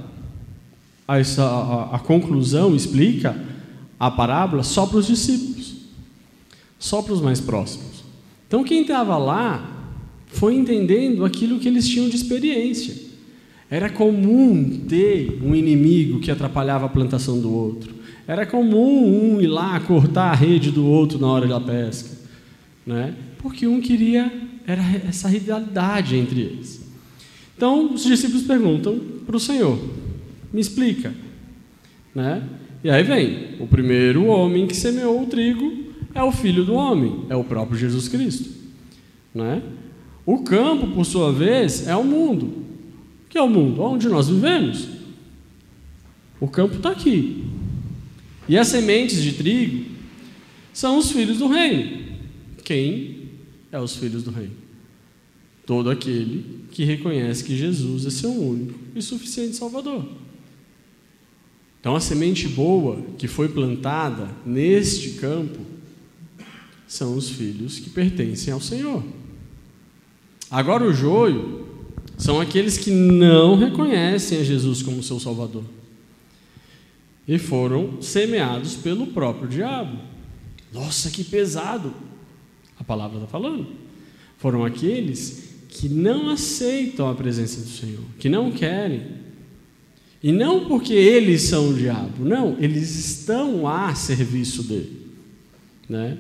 [1.09, 3.45] a, a, a conclusão, explica
[3.99, 5.75] a parábola só para os discípulos,
[6.79, 8.05] só para os mais próximos.
[8.47, 9.69] Então quem estava lá
[10.29, 13.11] foi entendendo aquilo que eles tinham de experiência.
[13.73, 17.95] Era comum ter um inimigo que atrapalhava a plantação do outro.
[18.29, 22.11] Era comum um ir lá cortar a rede do outro na hora da pesca,
[22.85, 23.15] né?
[23.39, 24.31] Porque um queria
[24.67, 26.87] era essa rivalidade entre eles.
[27.57, 29.79] Então os discípulos perguntam para o Senhor:
[30.53, 31.15] "Me explica",
[32.15, 32.43] né?
[32.85, 35.73] E aí vem o primeiro homem que semeou o trigo
[36.15, 38.51] é o filho do homem, é o próprio Jesus Cristo,
[39.35, 39.63] né?
[40.27, 42.62] O campo, por sua vez, é o mundo.
[43.33, 43.81] Que é o mundo?
[43.81, 44.89] Onde nós vivemos.
[46.39, 47.47] O campo está aqui.
[48.47, 49.87] E as sementes de trigo
[50.71, 52.13] são os filhos do reino.
[52.63, 53.31] Quem
[53.73, 54.53] é os filhos do reino?
[55.65, 60.07] Todo aquele que reconhece que Jesus é seu único e suficiente Salvador.
[61.81, 65.59] Então, a semente boa que foi plantada neste campo
[66.87, 69.03] são os filhos que pertencem ao Senhor.
[70.51, 71.72] Agora, o joio
[72.23, 75.65] são aqueles que não reconhecem a Jesus como seu Salvador
[77.27, 79.99] e foram semeados pelo próprio diabo.
[80.73, 81.93] Nossa, que pesado!
[82.79, 83.67] A palavra está falando.
[84.39, 89.03] Foram aqueles que não aceitam a presença do Senhor, que não querem.
[90.23, 95.09] E não porque eles são o diabo, não, eles estão a serviço dele.
[95.89, 96.19] Né?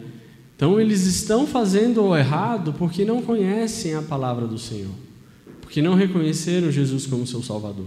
[0.56, 4.94] Então eles estão fazendo o errado porque não conhecem a palavra do Senhor,
[5.72, 7.86] porque não reconheceram Jesus como seu Salvador.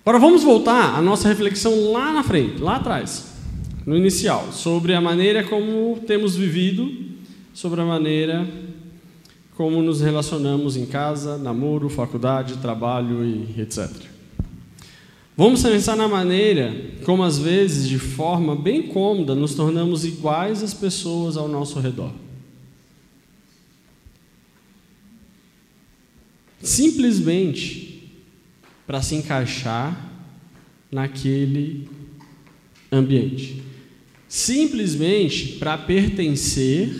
[0.00, 3.32] Agora vamos voltar à nossa reflexão lá na frente, lá atrás,
[3.86, 6.92] no inicial, sobre a maneira como temos vivido,
[7.54, 8.44] sobre a maneira
[9.56, 13.88] como nos relacionamos em casa, namoro, faculdade, trabalho e etc.
[15.36, 20.74] Vamos pensar na maneira como, às vezes, de forma bem cômoda, nos tornamos iguais às
[20.74, 22.10] pessoas ao nosso redor.
[26.62, 28.12] Simplesmente
[28.86, 30.10] para se encaixar
[30.90, 31.88] naquele
[32.90, 33.62] ambiente.
[34.28, 36.92] Simplesmente para pertencer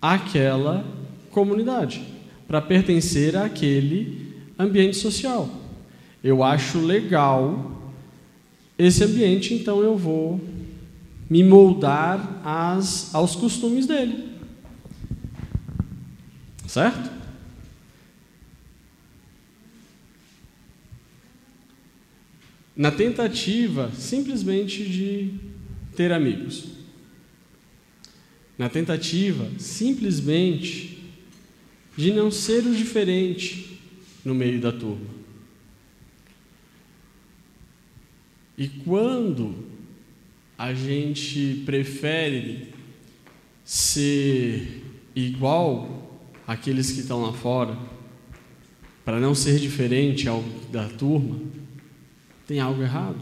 [0.00, 0.84] àquela
[1.30, 2.02] comunidade,
[2.46, 5.48] para pertencer àquele ambiente social.
[6.22, 7.92] Eu acho legal
[8.78, 10.40] esse ambiente, então eu vou
[11.28, 14.30] me moldar às, aos costumes dele.
[16.66, 17.19] Certo?
[22.80, 25.34] Na tentativa simplesmente de
[25.94, 26.64] ter amigos.
[28.56, 30.98] Na tentativa simplesmente
[31.94, 33.82] de não ser o diferente
[34.24, 35.10] no meio da turma.
[38.56, 39.56] E quando
[40.56, 42.68] a gente prefere
[43.62, 44.82] ser
[45.14, 47.76] igual àqueles que estão lá fora,
[49.04, 51.59] para não ser diferente ao da turma,
[52.50, 53.20] tem algo errado.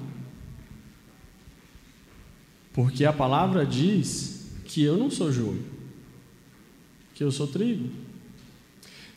[2.72, 5.62] Porque a palavra diz que eu não sou joio,
[7.14, 7.90] que eu sou trigo,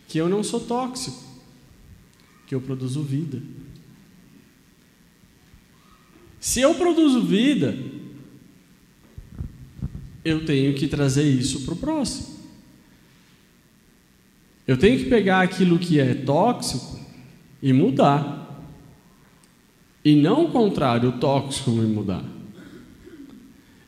[0.09, 1.23] que eu não sou tóxico,
[2.45, 3.41] que eu produzo vida.
[6.41, 7.73] Se eu produzo vida,
[10.25, 12.37] eu tenho que trazer isso para o próximo.
[14.67, 16.99] Eu tenho que pegar aquilo que é tóxico
[17.61, 18.40] e mudar.
[20.03, 22.23] E não o contrário, o tóxico me mudar.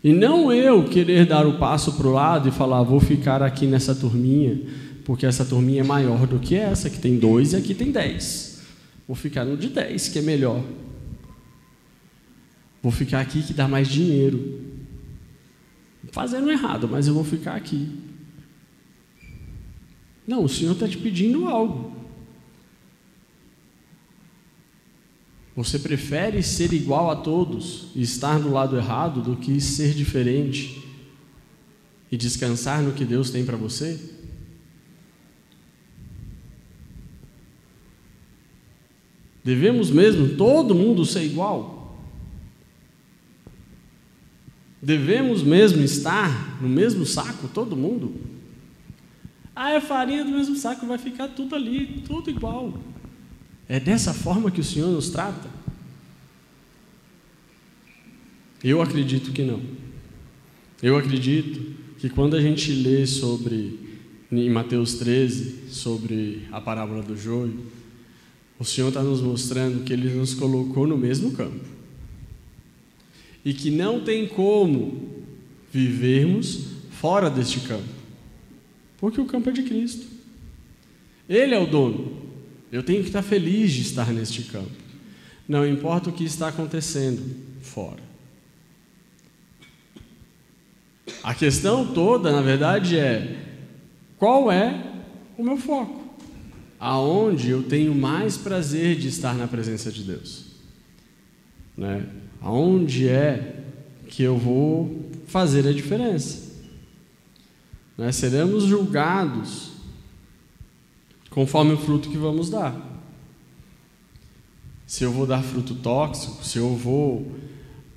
[0.03, 3.65] E não eu querer dar o passo para o lado e falar, vou ficar aqui
[3.65, 4.61] nessa turminha,
[5.05, 8.61] porque essa turminha é maior do que essa, que tem dois e aqui tem dez.
[9.07, 10.61] Vou ficar no de dez, que é melhor.
[12.81, 14.59] Vou ficar aqui que dá mais dinheiro.
[16.11, 17.89] Fazendo errado, mas eu vou ficar aqui.
[20.27, 21.92] Não, o Senhor está te pedindo algo.
[25.55, 30.83] Você prefere ser igual a todos e estar do lado errado do que ser diferente
[32.11, 33.99] e descansar no que Deus tem para você?
[39.43, 41.99] Devemos mesmo todo mundo ser igual?
[44.81, 48.15] Devemos mesmo estar no mesmo saco, todo mundo?
[49.55, 52.73] Ah, é farinha do mesmo saco, vai ficar tudo ali, tudo igual.
[53.73, 55.49] É dessa forma que o Senhor nos trata?
[58.63, 59.59] Eu acredito que não.
[60.79, 63.79] Eu acredito que quando a gente lê sobre,
[64.31, 67.65] em Mateus 13, sobre a parábola do joio,
[68.59, 71.65] o Senhor está nos mostrando que Ele nos colocou no mesmo campo.
[73.43, 75.25] E que não tem como
[75.71, 77.89] vivermos fora deste campo.
[78.99, 80.05] Porque o campo é de Cristo.
[81.27, 82.22] Ele é o dono.
[82.73, 84.71] Eu tenho que estar feliz de estar neste campo.
[85.47, 87.21] Não importa o que está acontecendo
[87.61, 88.01] fora.
[91.21, 93.45] A questão toda, na verdade, é
[94.17, 94.91] qual é
[95.37, 96.01] o meu foco?
[96.79, 100.45] Aonde eu tenho mais prazer de estar na presença de Deus?
[101.77, 102.07] Né?
[102.41, 103.65] Aonde é
[104.07, 106.51] que eu vou fazer a diferença?
[107.95, 109.72] Nós seremos julgados
[111.33, 112.75] conforme o fruto que vamos dar.
[114.85, 117.31] Se eu vou dar fruto tóxico, se eu vou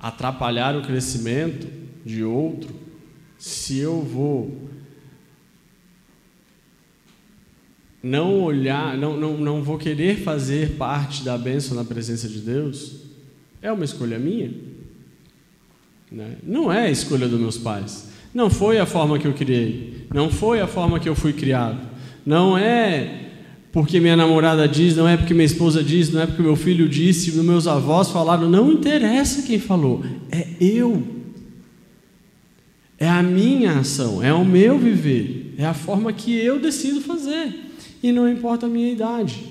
[0.00, 1.66] atrapalhar o crescimento
[2.04, 2.74] de outro,
[3.38, 4.70] se eu vou
[8.02, 13.00] não olhar, não, não, não vou querer fazer parte da bênção na presença de Deus,
[13.60, 14.54] é uma escolha minha.
[16.10, 16.36] Né?
[16.42, 18.08] Não é a escolha dos meus pais.
[18.32, 20.06] Não foi a forma que eu criei.
[20.14, 21.80] Não foi a forma que eu fui criado.
[22.24, 23.25] Não é
[23.76, 26.88] porque minha namorada diz, não é porque minha esposa diz, não é porque meu filho
[26.88, 28.48] disse, meus avós falaram.
[28.48, 30.02] Não interessa quem falou.
[30.32, 31.06] É eu.
[32.98, 37.54] É a minha ação, é o meu viver, é a forma que eu decido fazer.
[38.02, 39.44] E não importa a minha idade.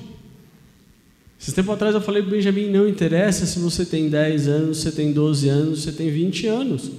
[1.39, 4.91] Esse tempo atrás eu falei para Benjamin: não interessa se você tem 10 anos, você
[4.91, 6.89] tem 12 anos, você tem 20 anos.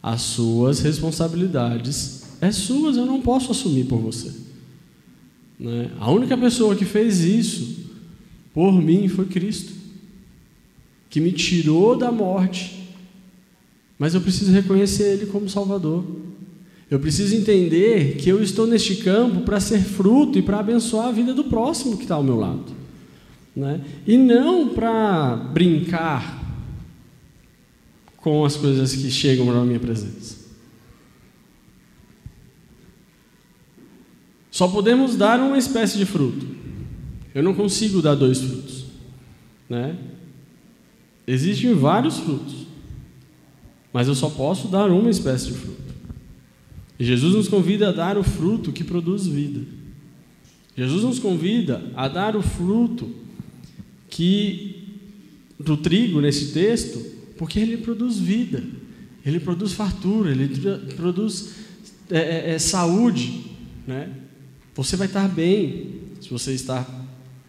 [0.00, 4.45] As suas responsabilidades é suas, eu não posso assumir por você.
[5.58, 5.90] Né?
[5.98, 7.86] A única pessoa que fez isso
[8.52, 9.72] por mim foi Cristo,
[11.10, 12.88] que me tirou da morte,
[13.98, 16.04] mas eu preciso reconhecer Ele como Salvador.
[16.90, 21.12] Eu preciso entender que eu estou neste campo para ser fruto e para abençoar a
[21.12, 22.72] vida do próximo que está ao meu lado.
[23.54, 23.80] Né?
[24.06, 26.44] E não para brincar
[28.18, 30.35] com as coisas que chegam na minha presença.
[34.56, 36.46] Só podemos dar uma espécie de fruto.
[37.34, 38.86] Eu não consigo dar dois frutos.
[39.68, 39.98] Né?
[41.26, 42.66] Existem vários frutos,
[43.92, 45.92] mas eu só posso dar uma espécie de fruto.
[46.98, 49.60] E Jesus nos convida a dar o fruto que produz vida.
[50.74, 53.14] Jesus nos convida a dar o fruto
[54.08, 54.84] que
[55.60, 56.98] do trigo nesse texto
[57.36, 58.64] porque ele produz vida,
[59.22, 60.48] ele produz fartura, ele
[60.94, 61.56] produz
[62.10, 63.50] é, é, é, saúde.
[63.86, 64.22] Né?
[64.76, 66.86] Você vai estar bem se você está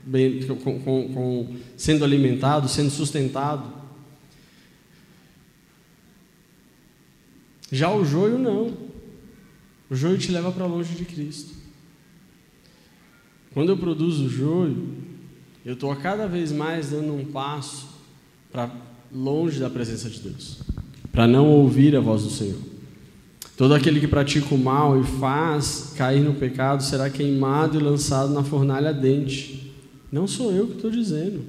[0.01, 3.73] bem, com, com, com, sendo alimentado, sendo sustentado.
[7.69, 8.73] Já o joio não.
[9.89, 11.53] O joio te leva para longe de Cristo.
[13.53, 14.95] Quando eu produzo joio,
[15.65, 17.89] eu estou cada vez mais dando um passo
[18.53, 18.71] para
[19.13, 20.61] longe da presença de Deus,
[21.11, 22.76] para não ouvir a voz do Senhor.
[23.57, 28.31] Todo aquele que pratica o mal e faz cair no pecado será queimado e lançado
[28.31, 29.73] na fornalha ardente.
[30.11, 31.43] Não sou eu que estou dizendo.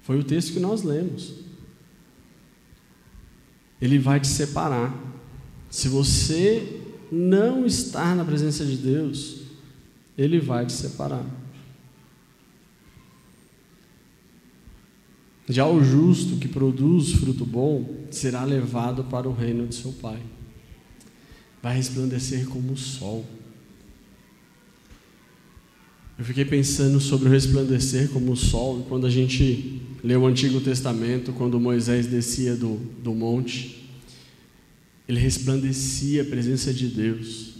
[0.00, 1.34] Foi o texto que nós lemos.
[3.78, 4.98] Ele vai te separar.
[5.68, 6.80] Se você
[7.12, 9.42] não estar na presença de Deus,
[10.16, 11.26] Ele vai te separar.
[15.46, 20.20] Já o justo que produz fruto bom será levado para o reino de seu Pai.
[21.66, 23.26] Vai resplandecer como o sol.
[26.16, 30.60] Eu fiquei pensando sobre o resplandecer como o sol, quando a gente lê o Antigo
[30.60, 33.84] Testamento, quando Moisés descia do, do monte,
[35.08, 37.54] ele resplandecia a presença de Deus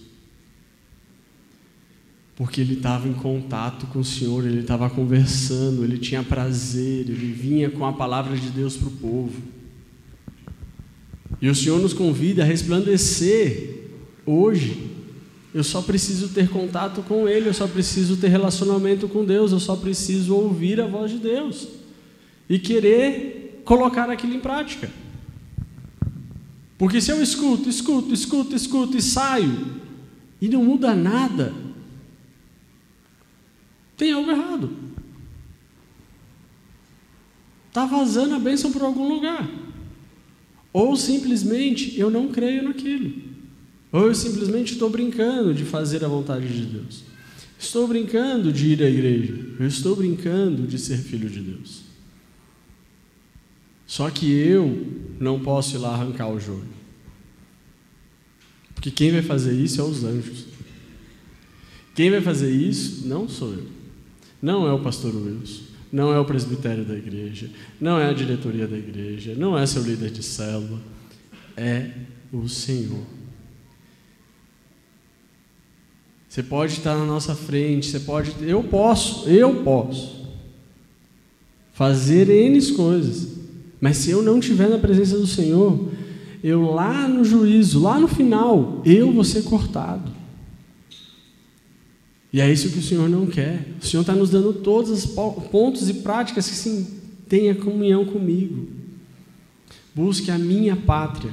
[2.37, 7.33] porque ele estava em contato com o Senhor, ele estava conversando, ele tinha prazer, ele
[7.33, 9.43] vinha com a palavra de Deus para o povo.
[11.43, 13.75] E o Senhor nos convida a resplandecer
[14.27, 14.91] hoje.
[15.55, 19.61] Eu só preciso ter contato com Ele, eu só preciso ter relacionamento com Deus, eu
[19.61, 21.69] só preciso ouvir a voz de Deus
[22.49, 24.91] e querer colocar aquilo em prática.
[26.77, 29.81] Porque se eu escuto, escuto, escuto, escuto e saio
[30.41, 31.55] e não muda nada,
[33.97, 34.71] tem algo errado.
[37.69, 39.49] Está vazando a bênção por algum lugar.
[40.73, 43.36] Ou simplesmente eu não creio naquilo.
[43.93, 47.05] Ou eu simplesmente estou brincando de fazer a vontade de Deus.
[47.59, 49.35] Estou brincando de ir à igreja.
[49.59, 51.83] Eu estou brincando de ser filho de Deus.
[53.87, 54.87] Só que eu
[55.19, 56.77] não posso ir lá arrancar o joio.
[58.75, 60.45] Porque quem vai fazer isso é os anjos.
[61.95, 63.67] Quem vai fazer isso não sou eu.
[64.43, 65.63] Não é o pastor Wilson.
[65.91, 67.49] Não é o presbitério da igreja.
[67.81, 69.35] Não é a diretoria da igreja.
[69.35, 70.81] Não é seu líder de célula.
[71.57, 71.91] É
[72.33, 73.16] o Senhor.
[76.37, 78.31] Você pode estar na nossa frente, você pode.
[78.43, 80.17] Eu posso, eu posso
[81.73, 83.39] fazer N coisas.
[83.81, 85.89] Mas se eu não estiver na presença do Senhor,
[86.45, 90.13] eu lá no juízo, lá no final, eu vou ser cortado.
[92.31, 93.69] E é isso que o Senhor não quer.
[93.83, 96.87] O Senhor está nos dando todos os pontos e práticas que sim,
[97.27, 98.69] tenha comunhão comigo.
[99.95, 101.33] Busque a minha pátria.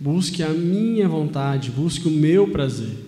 [0.00, 1.70] Busque a minha vontade.
[1.70, 3.05] Busque o meu prazer.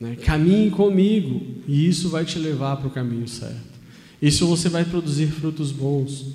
[0.00, 0.16] Né?
[0.16, 1.40] Caminhe comigo.
[1.66, 3.76] E isso vai te levar para o caminho certo.
[4.20, 6.34] Isso você vai produzir frutos bons.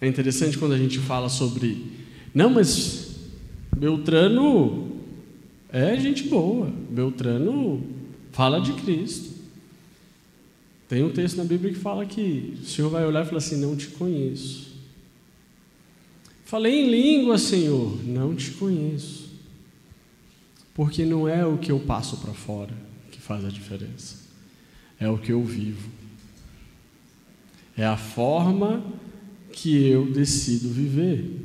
[0.00, 1.86] É interessante quando a gente fala sobre.
[2.34, 3.16] Não, mas
[3.76, 5.00] Beltrano
[5.68, 6.72] é gente boa.
[6.90, 7.82] Beltrano
[8.32, 9.30] fala de Cristo.
[10.88, 13.60] Tem um texto na Bíblia que fala que o Senhor vai olhar e falar assim:
[13.60, 14.70] Não te conheço.
[16.44, 19.29] Falei em língua, Senhor, não te conheço.
[20.80, 22.72] Porque não é o que eu passo para fora
[23.12, 24.16] que faz a diferença,
[24.98, 25.90] é o que eu vivo.
[27.76, 28.82] É a forma
[29.52, 31.38] que eu decido viver.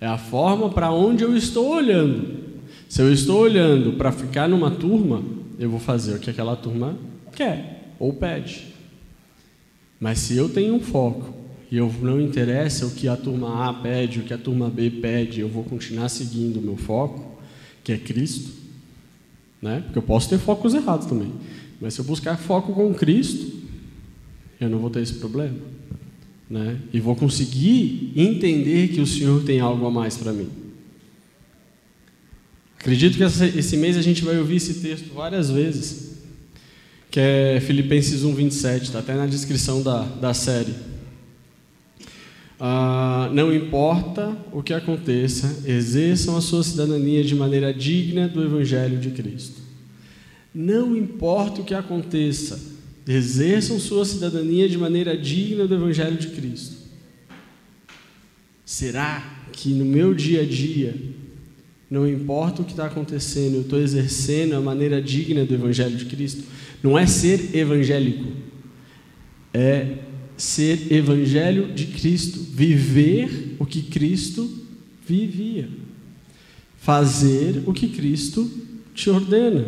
[0.00, 2.62] É a forma para onde eu estou olhando.
[2.88, 5.22] Se eu estou olhando para ficar numa turma,
[5.58, 6.96] eu vou fazer o que aquela turma
[7.36, 8.68] quer ou pede.
[10.00, 11.34] Mas se eu tenho um foco
[11.70, 14.88] e eu não interessa o que a turma A pede, o que a turma B
[14.88, 17.27] pede, eu vou continuar seguindo o meu foco,
[17.88, 18.50] que é Cristo,
[19.62, 19.80] né?
[19.80, 21.32] Porque eu posso ter focos errados também.
[21.80, 23.50] Mas se eu buscar foco com Cristo,
[24.60, 25.56] eu não vou ter esse problema
[26.50, 26.78] né?
[26.92, 30.50] e vou conseguir entender que o Senhor tem algo a mais para mim.
[32.78, 36.18] Acredito que esse mês a gente vai ouvir esse texto várias vezes,
[37.10, 40.74] que é Filipenses 1,27, está até na descrição da, da série.
[42.60, 48.98] Ah, não importa o que aconteça, exerçam a sua cidadania de maneira digna do Evangelho
[48.98, 49.60] de Cristo.
[50.52, 52.58] Não importa o que aconteça,
[53.06, 56.78] exerçam sua cidadania de maneira digna do Evangelho de Cristo.
[58.64, 60.94] Será que no meu dia a dia,
[61.88, 66.06] não importa o que está acontecendo, eu estou exercendo a maneira digna do Evangelho de
[66.06, 66.42] Cristo?
[66.82, 68.32] Não é ser evangélico,
[69.54, 69.98] é
[70.38, 74.48] ser Evangelho de Cristo, viver o que Cristo
[75.04, 75.68] vivia,
[76.78, 78.48] fazer o que Cristo
[78.94, 79.66] te ordena.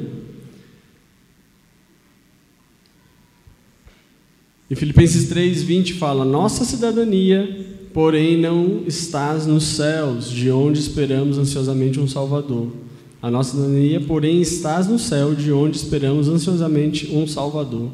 [4.70, 11.98] E Filipenses 3:20 fala: "Nossa cidadania, porém, não estás nos céus, de onde esperamos ansiosamente
[11.98, 12.72] um Salvador.
[13.20, 17.90] A nossa cidadania, porém, estás no céu, de onde esperamos ansiosamente um Salvador,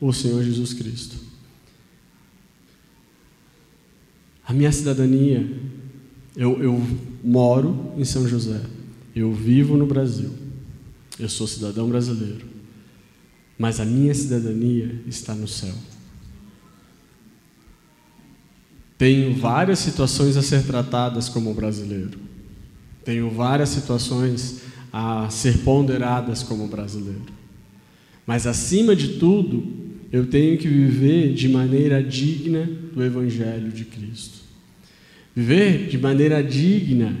[0.00, 1.23] o Senhor Jesus Cristo."
[4.46, 5.48] A minha cidadania,
[6.36, 6.86] eu, eu
[7.22, 8.60] moro em São José,
[9.16, 10.30] eu vivo no Brasil,
[11.18, 12.46] eu sou cidadão brasileiro,
[13.58, 15.74] mas a minha cidadania está no céu.
[18.98, 22.18] Tenho várias situações a ser tratadas como brasileiro.
[23.04, 27.26] Tenho várias situações a ser ponderadas como brasileiro.
[28.26, 29.83] Mas acima de tudo,
[30.14, 34.44] eu tenho que viver de maneira digna do Evangelho de Cristo.
[35.34, 37.16] Viver de maneira digna,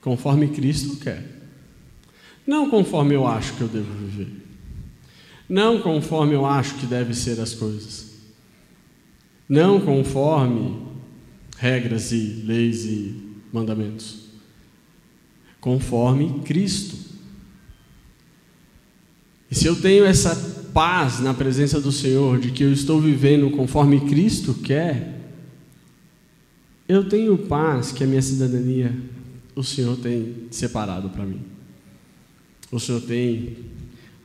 [0.00, 1.24] conforme Cristo quer.
[2.46, 4.28] Não conforme eu acho que eu devo viver.
[5.48, 8.08] Não conforme eu acho que devem ser as coisas
[9.48, 10.86] não conforme
[11.56, 13.16] regras e leis e
[13.52, 14.26] mandamentos,
[15.60, 16.96] conforme Cristo.
[19.50, 23.50] E se eu tenho essa paz na presença do Senhor, de que eu estou vivendo
[23.50, 25.18] conforme Cristo quer,
[26.88, 28.96] eu tenho paz que a minha cidadania
[29.54, 31.42] o Senhor tem separado para mim.
[32.70, 33.56] O Senhor tem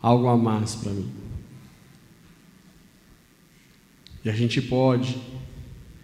[0.02, 1.10] algo a mais para mim.
[4.24, 5.18] E a gente pode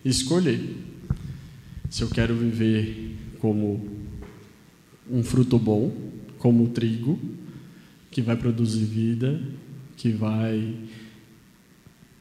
[0.03, 0.75] escolher
[1.89, 3.89] se eu quero viver como
[5.09, 5.91] um fruto bom,
[6.37, 7.19] como o trigo,
[8.11, 9.41] que vai produzir vida,
[9.99, 10.75] que vai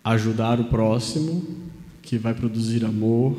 [0.03, 1.47] ajudar o próximo,
[2.03, 3.39] que vai produzir amor.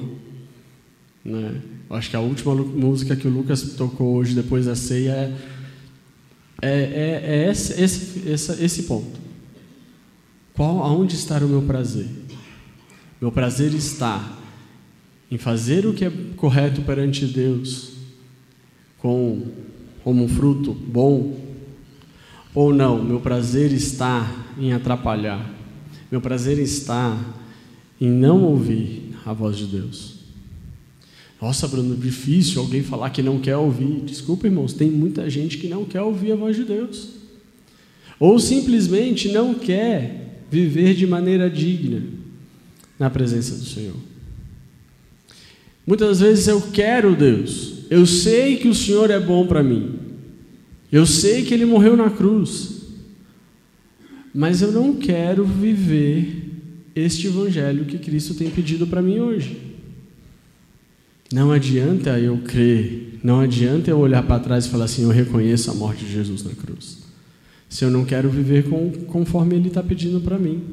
[1.26, 1.62] Né?
[1.90, 6.72] Acho que a última música que o Lucas tocou hoje, depois da ceia, é, é,
[6.72, 9.20] é, é esse, esse, esse, esse ponto.
[10.54, 12.08] Qual, aonde está o meu prazer?
[13.20, 14.38] Meu prazer está
[15.30, 17.92] em fazer o que é correto perante Deus,
[19.00, 19.52] com
[20.02, 21.49] como um fruto bom,
[22.54, 25.58] ou não, meu prazer está em atrapalhar.
[26.12, 27.18] Meu prazer está
[28.02, 30.20] em não ouvir a voz de Deus.
[31.42, 34.02] Nossa, Bruno, difícil alguém falar que não quer ouvir.
[34.06, 37.10] Desculpa, irmãos, tem muita gente que não quer ouvir a voz de Deus.
[38.20, 42.02] Ou simplesmente não quer viver de maneira digna
[42.98, 43.96] na presença do Senhor.
[45.88, 49.98] Muitas vezes eu quero Deus, eu sei que o Senhor é bom para mim,
[50.92, 52.82] eu sei que Ele morreu na cruz,
[54.34, 56.50] mas eu não quero viver
[56.96, 59.58] este Evangelho que Cristo tem pedido para mim hoje.
[61.32, 65.70] Não adianta eu crer, não adianta eu olhar para trás e falar assim: eu reconheço
[65.70, 67.00] a morte de Jesus na cruz,
[67.68, 70.64] se eu não quero viver com, conforme Ele está pedindo para mim.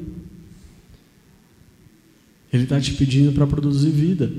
[2.51, 4.31] Ele está te pedindo para produzir vida.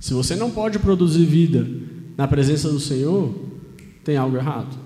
[0.00, 1.66] Se você não pode produzir vida
[2.16, 3.49] na presença do Senhor,
[4.04, 4.78] tem algo errado.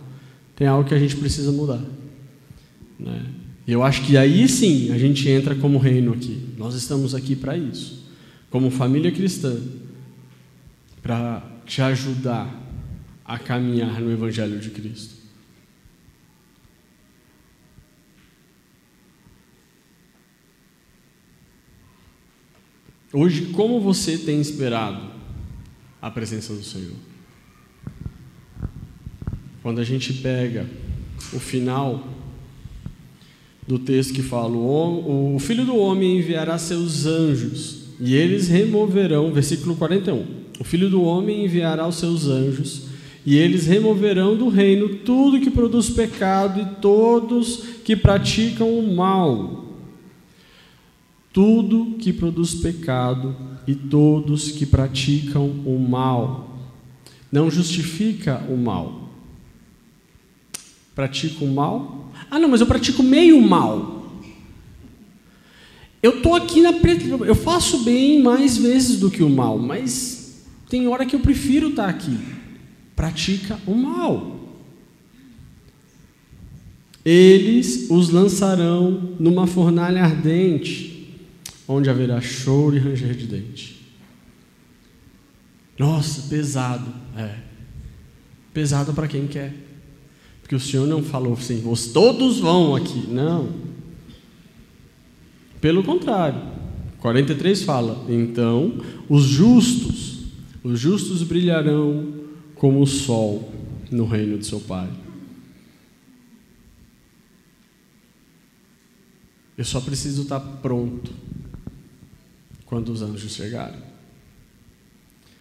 [0.56, 1.82] Tem algo que a gente precisa mudar.
[2.98, 3.26] Né?
[3.66, 6.54] E eu acho que aí sim a gente entra como reino aqui.
[6.56, 8.04] Nós estamos aqui para isso.
[8.50, 9.56] Como família cristã,
[11.02, 12.62] para te ajudar
[13.24, 15.14] a caminhar no Evangelho de Cristo.
[23.12, 25.08] Hoje, como você tem esperado
[26.02, 27.13] a presença do Senhor?
[29.64, 30.64] Quando a gente pega
[31.32, 32.06] o final
[33.66, 39.74] do texto que fala: o, filho do homem enviará seus anjos e eles removerão, versículo
[39.74, 40.44] 41.
[40.60, 42.88] O filho do homem enviará os seus anjos
[43.26, 49.64] e eles removerão do reino tudo que produz pecado e todos que praticam o mal
[51.34, 53.34] tudo que produz pecado
[53.66, 56.56] e todos que praticam o mal.
[57.32, 59.03] Não justifica o mal.
[60.94, 62.12] Pratica o mal?
[62.30, 64.12] Ah, não, mas eu pratico meio mal.
[66.02, 66.70] Eu estou aqui na
[67.26, 71.70] eu faço bem mais vezes do que o mal, mas tem hora que eu prefiro
[71.70, 72.18] estar tá aqui.
[72.94, 74.40] Pratica o mal.
[77.04, 80.94] Eles os lançarão numa fornalha ardente
[81.66, 83.84] onde haverá choro e ranger de dente.
[85.78, 86.92] Nossa, pesado.
[87.16, 87.36] É.
[88.52, 89.54] Pesado para quem quer.
[90.44, 91.64] Porque o Senhor não falou assim,
[91.94, 93.06] todos vão aqui.
[93.08, 93.48] Não.
[95.58, 96.38] Pelo contrário.
[96.98, 98.78] 43 fala: Então
[99.08, 100.26] os justos,
[100.62, 102.12] os justos brilharão
[102.56, 103.50] como o sol
[103.90, 104.90] no reino de seu Pai.
[109.56, 111.10] Eu só preciso estar pronto
[112.66, 113.80] quando os anjos chegarem.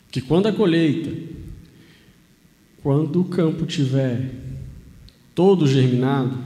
[0.09, 1.11] Que quando a colheita,
[2.81, 4.42] quando o campo tiver
[5.33, 6.37] todo germinado,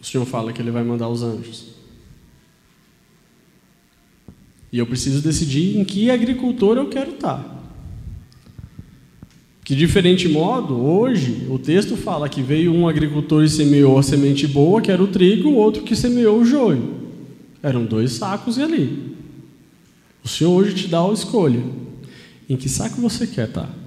[0.00, 1.74] o Senhor fala que Ele vai mandar os anjos.
[4.72, 7.54] E eu preciso decidir em que agricultor eu quero estar.
[9.64, 14.46] Que diferente modo, hoje, o texto fala que veio um agricultor e semeou a semente
[14.46, 17.02] boa, que era o trigo, o outro que semeou o joio.
[17.62, 19.16] Eram dois sacos ali.
[20.22, 21.62] O Senhor hoje te dá a escolha.
[22.46, 23.83] Em que saco você quer estar?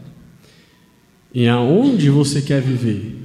[1.33, 3.15] E aonde você quer viver?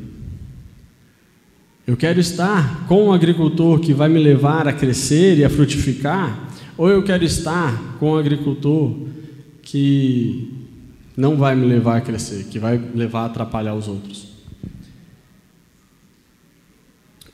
[1.86, 6.50] Eu quero estar com um agricultor que vai me levar a crescer e a frutificar?
[6.76, 8.96] Ou eu quero estar com um agricultor
[9.62, 10.53] que
[11.16, 14.28] não vai me levar a crescer, que vai levar a atrapalhar os outros?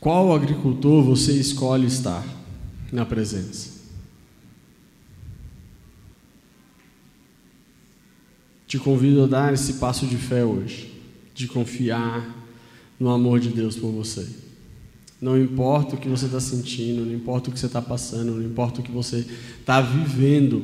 [0.00, 2.24] Qual agricultor você escolhe estar?
[2.92, 3.77] na presença.
[8.68, 10.92] Te convido a dar esse passo de fé hoje,
[11.34, 12.36] de confiar
[13.00, 14.28] no amor de Deus por você.
[15.20, 18.42] Não importa o que você está sentindo, não importa o que você está passando, não
[18.42, 19.26] importa o que você
[19.58, 20.62] está vivendo,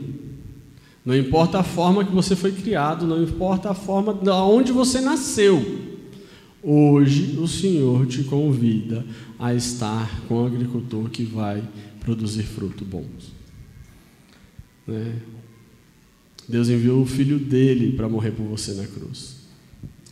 [1.02, 5.00] não importa a forma que você foi criado, não importa a forma de onde você
[5.00, 5.94] nasceu.
[6.62, 9.05] Hoje o Senhor te convida
[9.38, 11.62] a estar com o agricultor que vai
[12.00, 13.32] produzir fruto bons.
[14.86, 15.16] Né?
[16.49, 19.36] Deus enviou o filho dele para morrer por você na cruz.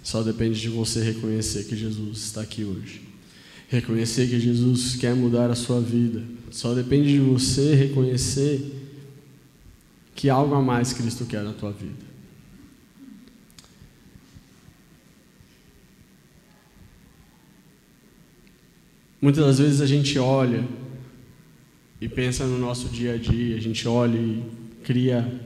[0.02, 3.02] Só depende de você reconhecer que Jesus está aqui hoje.
[3.68, 6.22] Reconhecer que Jesus quer mudar a sua vida.
[6.50, 8.80] Só depende de você reconhecer
[10.14, 12.12] que algo a mais Cristo quer na tua vida.
[19.20, 20.66] Muitas das vezes a gente olha
[22.00, 24.42] e pensa no nosso dia a dia, a gente olha e
[24.82, 25.40] cria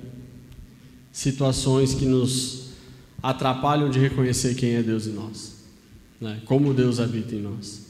[1.17, 2.73] situações que nos
[3.23, 5.55] atrapalham de reconhecer quem é Deus em nós,
[6.21, 6.43] né?
[6.45, 7.87] como Deus habita em nós.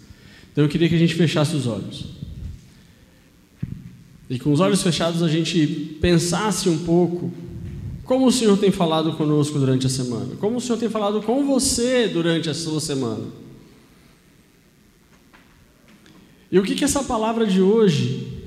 [0.52, 2.04] Então eu queria que a gente fechasse os olhos.
[4.30, 5.66] E com os olhos fechados a gente
[6.00, 7.32] pensasse um pouco
[8.04, 11.44] como o Senhor tem falado conosco durante a semana, como o Senhor tem falado com
[11.44, 13.24] você durante a sua semana.
[16.52, 18.40] E o que, que essa palavra de hoje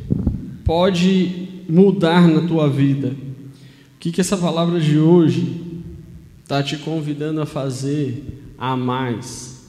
[0.64, 3.14] pode mudar na tua vida?
[4.00, 5.84] O que, que essa palavra de hoje
[6.41, 9.60] está te convidando a fazer a mais?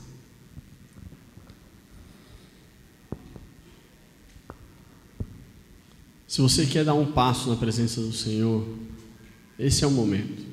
[6.28, 8.64] Se você quer dar um passo na presença do Senhor,
[9.58, 10.46] esse é o momento.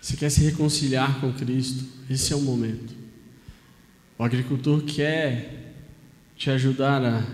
[0.00, 2.94] Se quer se reconciliar com Cristo, esse é o momento.
[4.16, 5.74] O agricultor quer
[6.36, 7.26] te ajudar a,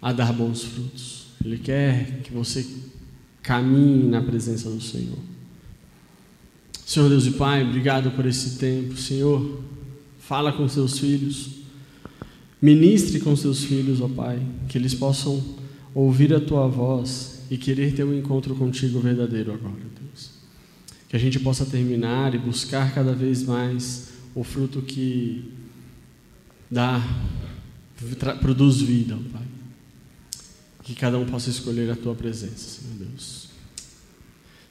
[0.00, 1.26] a dar bons frutos.
[1.44, 2.64] Ele quer que você
[3.48, 5.16] caminhe na presença do Senhor.
[6.84, 8.94] Senhor Deus e Pai, obrigado por esse tempo.
[8.94, 9.62] Senhor,
[10.18, 11.52] fala com seus filhos.
[12.60, 14.38] Ministre com seus filhos, ó Pai,
[14.68, 15.42] que eles possam
[15.94, 20.30] ouvir a tua voz e querer ter um encontro contigo verdadeiro agora, Deus.
[21.08, 25.50] Que a gente possa terminar e buscar cada vez mais o fruto que
[26.70, 27.02] dá,
[28.42, 29.46] produz vida, ó Pai.
[30.82, 33.37] Que cada um possa escolher a tua presença, Senhor Deus.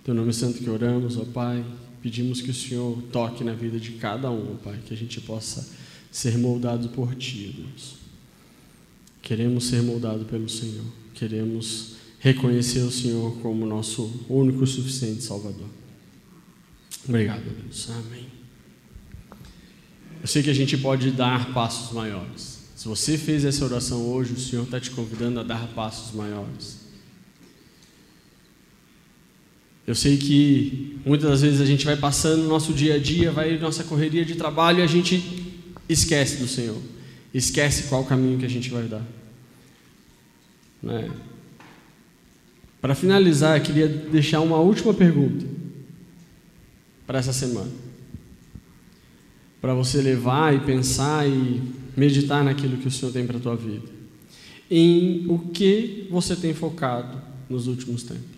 [0.07, 1.63] Teu nome santo que oramos, ó Pai,
[2.01, 5.19] pedimos que o Senhor toque na vida de cada um, ó Pai, que a gente
[5.19, 5.67] possa
[6.09, 7.97] ser moldado por Ti, Deus.
[9.21, 10.85] Queremos ser moldados pelo Senhor
[11.17, 15.67] queremos reconhecer o Senhor como nosso único e suficiente Salvador.
[17.07, 17.89] Obrigado, Deus.
[17.89, 18.27] Amém.
[20.21, 22.59] Eu sei que a gente pode dar passos maiores.
[22.75, 26.76] Se você fez essa oração hoje, o Senhor está te convidando a dar passos maiores.
[29.88, 33.31] Eu sei que muitas das vezes a gente vai passando no nosso dia a dia,
[33.31, 35.55] vai nossa correria de trabalho e a gente
[35.88, 36.77] esquece do Senhor,
[37.33, 39.05] esquece qual caminho que a gente vai dar.
[40.83, 41.09] Né?
[42.81, 45.45] Para finalizar, eu queria deixar uma última pergunta
[47.07, 47.71] para essa semana.
[49.61, 51.61] Para você levar e pensar e
[51.95, 53.88] meditar naquilo que o Senhor tem para a tua vida.
[54.69, 58.36] Em o que você tem focado nos últimos tempos.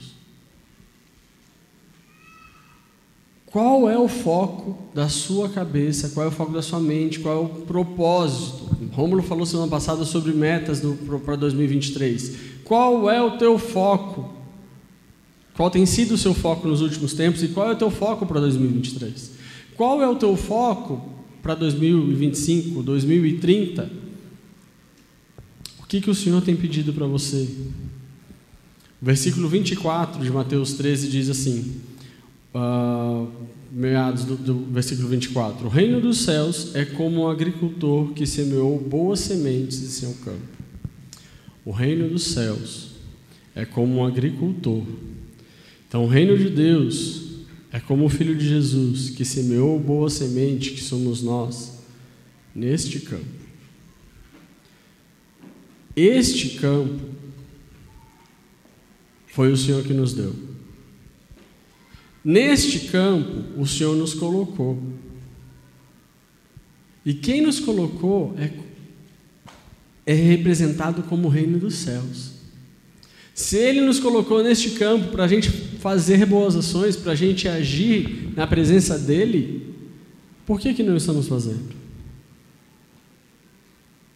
[3.52, 6.10] Qual é o foco da sua cabeça?
[6.10, 7.20] Qual é o foco da sua mente?
[7.20, 8.70] Qual é o propósito?
[8.92, 10.82] Rômulo falou semana passada sobre metas
[11.26, 12.36] para 2023.
[12.64, 14.34] Qual é o teu foco?
[15.56, 18.26] Qual tem sido o seu foco nos últimos tempos e qual é o teu foco
[18.26, 19.32] para 2023?
[19.76, 21.10] Qual é o teu foco
[21.42, 23.90] para 2025, 2030?
[25.82, 27.50] O que, que o Senhor tem pedido para você?
[29.02, 31.82] O versículo 24 de Mateus 13 diz assim:
[32.54, 33.28] uh,
[33.72, 38.80] meados do, do versículo 24: O reino dos céus é como um agricultor que semeou
[38.80, 40.60] boas sementes em seu campo.
[41.66, 42.92] O reino dos céus
[43.56, 44.84] é como um agricultor.
[45.88, 47.30] Então, o reino de Deus
[47.72, 51.80] é como o filho de Jesus que semeou boa semente, que somos nós,
[52.56, 53.26] neste campo.
[55.96, 57.00] Este campo
[59.28, 60.49] foi o Senhor que nos deu.
[62.24, 64.82] Neste campo, o Senhor nos colocou.
[67.06, 68.52] E quem nos colocou é,
[70.06, 72.34] é representado como o reino dos céus.
[73.34, 77.48] Se Ele nos colocou neste campo para a gente fazer boas ações, para a gente
[77.48, 79.74] agir na presença dEle,
[80.46, 81.80] por que, que não estamos fazendo?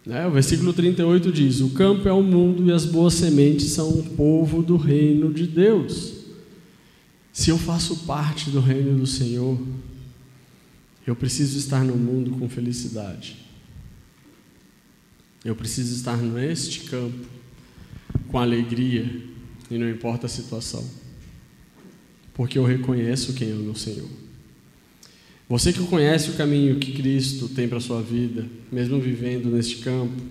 [0.05, 0.27] Né?
[0.27, 4.03] O versículo 38 diz: O campo é o mundo e as boas sementes são o
[4.03, 6.22] povo do reino de Deus.
[7.33, 9.59] Se eu faço parte do reino do Senhor,
[11.05, 13.37] eu preciso estar no mundo com felicidade.
[15.43, 17.25] Eu preciso estar neste campo
[18.27, 19.19] com alegria
[19.69, 20.87] e não importa a situação,
[22.35, 24.07] porque eu reconheço quem é o meu Senhor.
[25.49, 29.77] Você que conhece o caminho que Cristo tem para a sua vida, mesmo vivendo neste
[29.77, 30.21] campo,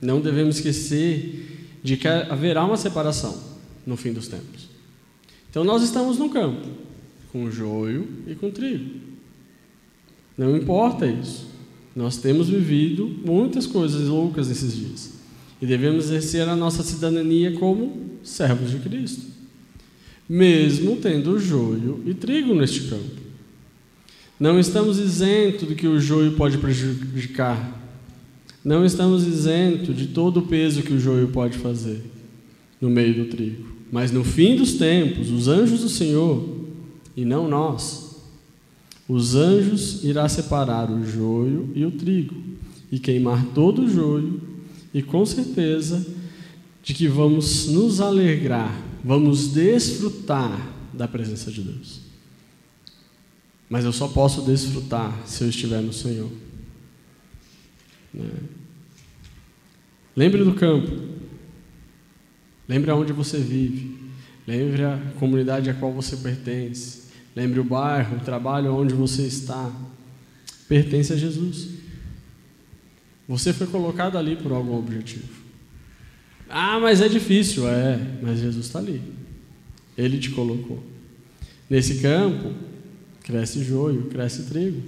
[0.00, 4.75] não devemos esquecer de que haverá uma separação no fim dos tempos.
[5.50, 6.66] Então nós estamos no campo,
[7.32, 9.06] com joio e com trigo.
[10.36, 11.46] Não importa isso.
[11.94, 15.14] Nós temos vivido muitas coisas loucas nesses dias.
[15.60, 19.22] E devemos exercer a nossa cidadania como servos de Cristo.
[20.28, 23.26] Mesmo tendo joio e trigo neste campo.
[24.38, 27.82] Não estamos isentos do que o joio pode prejudicar.
[28.62, 32.02] Não estamos isentos de todo o peso que o joio pode fazer.
[32.78, 33.75] no meio do trigo.
[33.90, 36.44] Mas no fim dos tempos, os anjos do Senhor,
[37.16, 38.16] e não nós,
[39.08, 42.34] os anjos irá separar o joio e o trigo,
[42.90, 44.40] e queimar todo o joio,
[44.92, 46.04] e com certeza
[46.82, 52.00] de que vamos nos alegrar, vamos desfrutar da presença de Deus.
[53.68, 56.30] Mas eu só posso desfrutar se eu estiver no Senhor.
[58.14, 58.30] Né?
[60.14, 61.15] Lembre do campo.
[62.68, 63.96] Lembre aonde você vive.
[64.46, 67.06] Lembre a comunidade a qual você pertence.
[67.34, 69.70] Lembre o bairro, o trabalho onde você está.
[70.68, 71.68] Pertence a Jesus.
[73.28, 75.28] Você foi colocado ali por algum objetivo.
[76.48, 77.68] Ah, mas é difícil.
[77.68, 79.02] É, mas Jesus está ali.
[79.98, 80.82] Ele te colocou.
[81.68, 82.52] Nesse campo,
[83.22, 84.80] cresce joio, cresce trigo.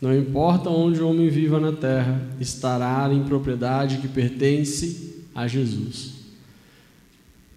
[0.00, 6.17] Não importa onde o homem viva na terra, estará em propriedade que pertence a Jesus.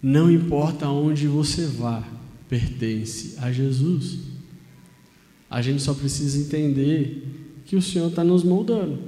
[0.02, 2.02] Não importa onde você vá,
[2.48, 4.18] pertence a Jesus.
[5.48, 7.24] A gente só precisa entender
[7.64, 8.98] que o Senhor está nos moldando.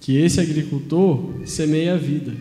[0.00, 2.36] Que esse agricultor semeia a vida.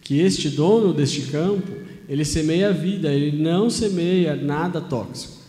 [0.00, 1.70] Que este dono deste campo,
[2.08, 5.40] ele semeia a vida, ele não semeia nada tóxico.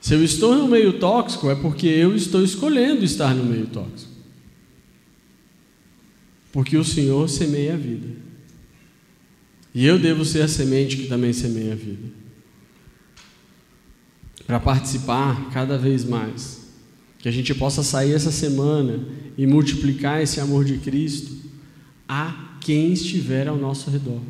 [0.00, 4.12] Se eu estou no meio tóxico, é porque eu estou escolhendo estar no meio tóxico.
[6.52, 8.27] Porque o Senhor semeia a vida.
[9.78, 12.08] E eu devo ser a semente que também semeia a vida.
[14.44, 16.66] Para participar cada vez mais.
[17.20, 18.98] Que a gente possa sair essa semana
[19.36, 21.30] e multiplicar esse amor de Cristo
[22.08, 24.20] a quem estiver ao nosso redor.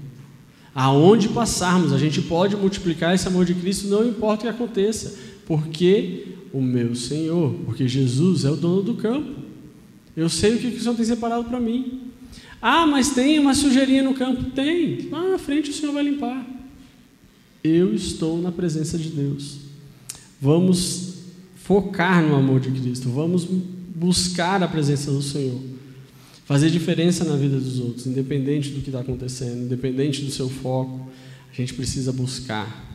[0.74, 5.18] Aonde passarmos, a gente pode multiplicar esse amor de Cristo, não importa o que aconteça
[5.46, 9.40] porque o meu Senhor, porque Jesus é o dono do campo.
[10.14, 12.07] Eu sei o que o Senhor tem separado para mim.
[12.60, 14.50] Ah, mas tem uma sujeirinha no campo?
[14.50, 15.08] Tem.
[15.10, 16.44] Lá na frente o Senhor vai limpar.
[17.62, 19.58] Eu estou na presença de Deus.
[20.40, 21.14] Vamos
[21.56, 23.08] focar no amor de Cristo.
[23.10, 25.60] Vamos buscar a presença do Senhor.
[26.44, 31.08] Fazer diferença na vida dos outros, independente do que está acontecendo, independente do seu foco.
[31.52, 32.86] A gente precisa buscar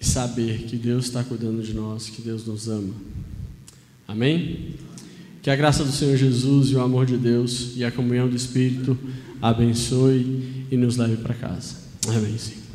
[0.00, 2.94] e saber que Deus está cuidando de nós, que Deus nos ama.
[4.08, 4.74] Amém?
[5.46, 8.34] Que a graça do Senhor Jesus e o amor de Deus e a comunhão do
[8.34, 8.98] Espírito
[9.40, 11.76] abençoe e nos leve para casa.
[12.08, 12.36] Amém.
[12.36, 12.65] Senhor.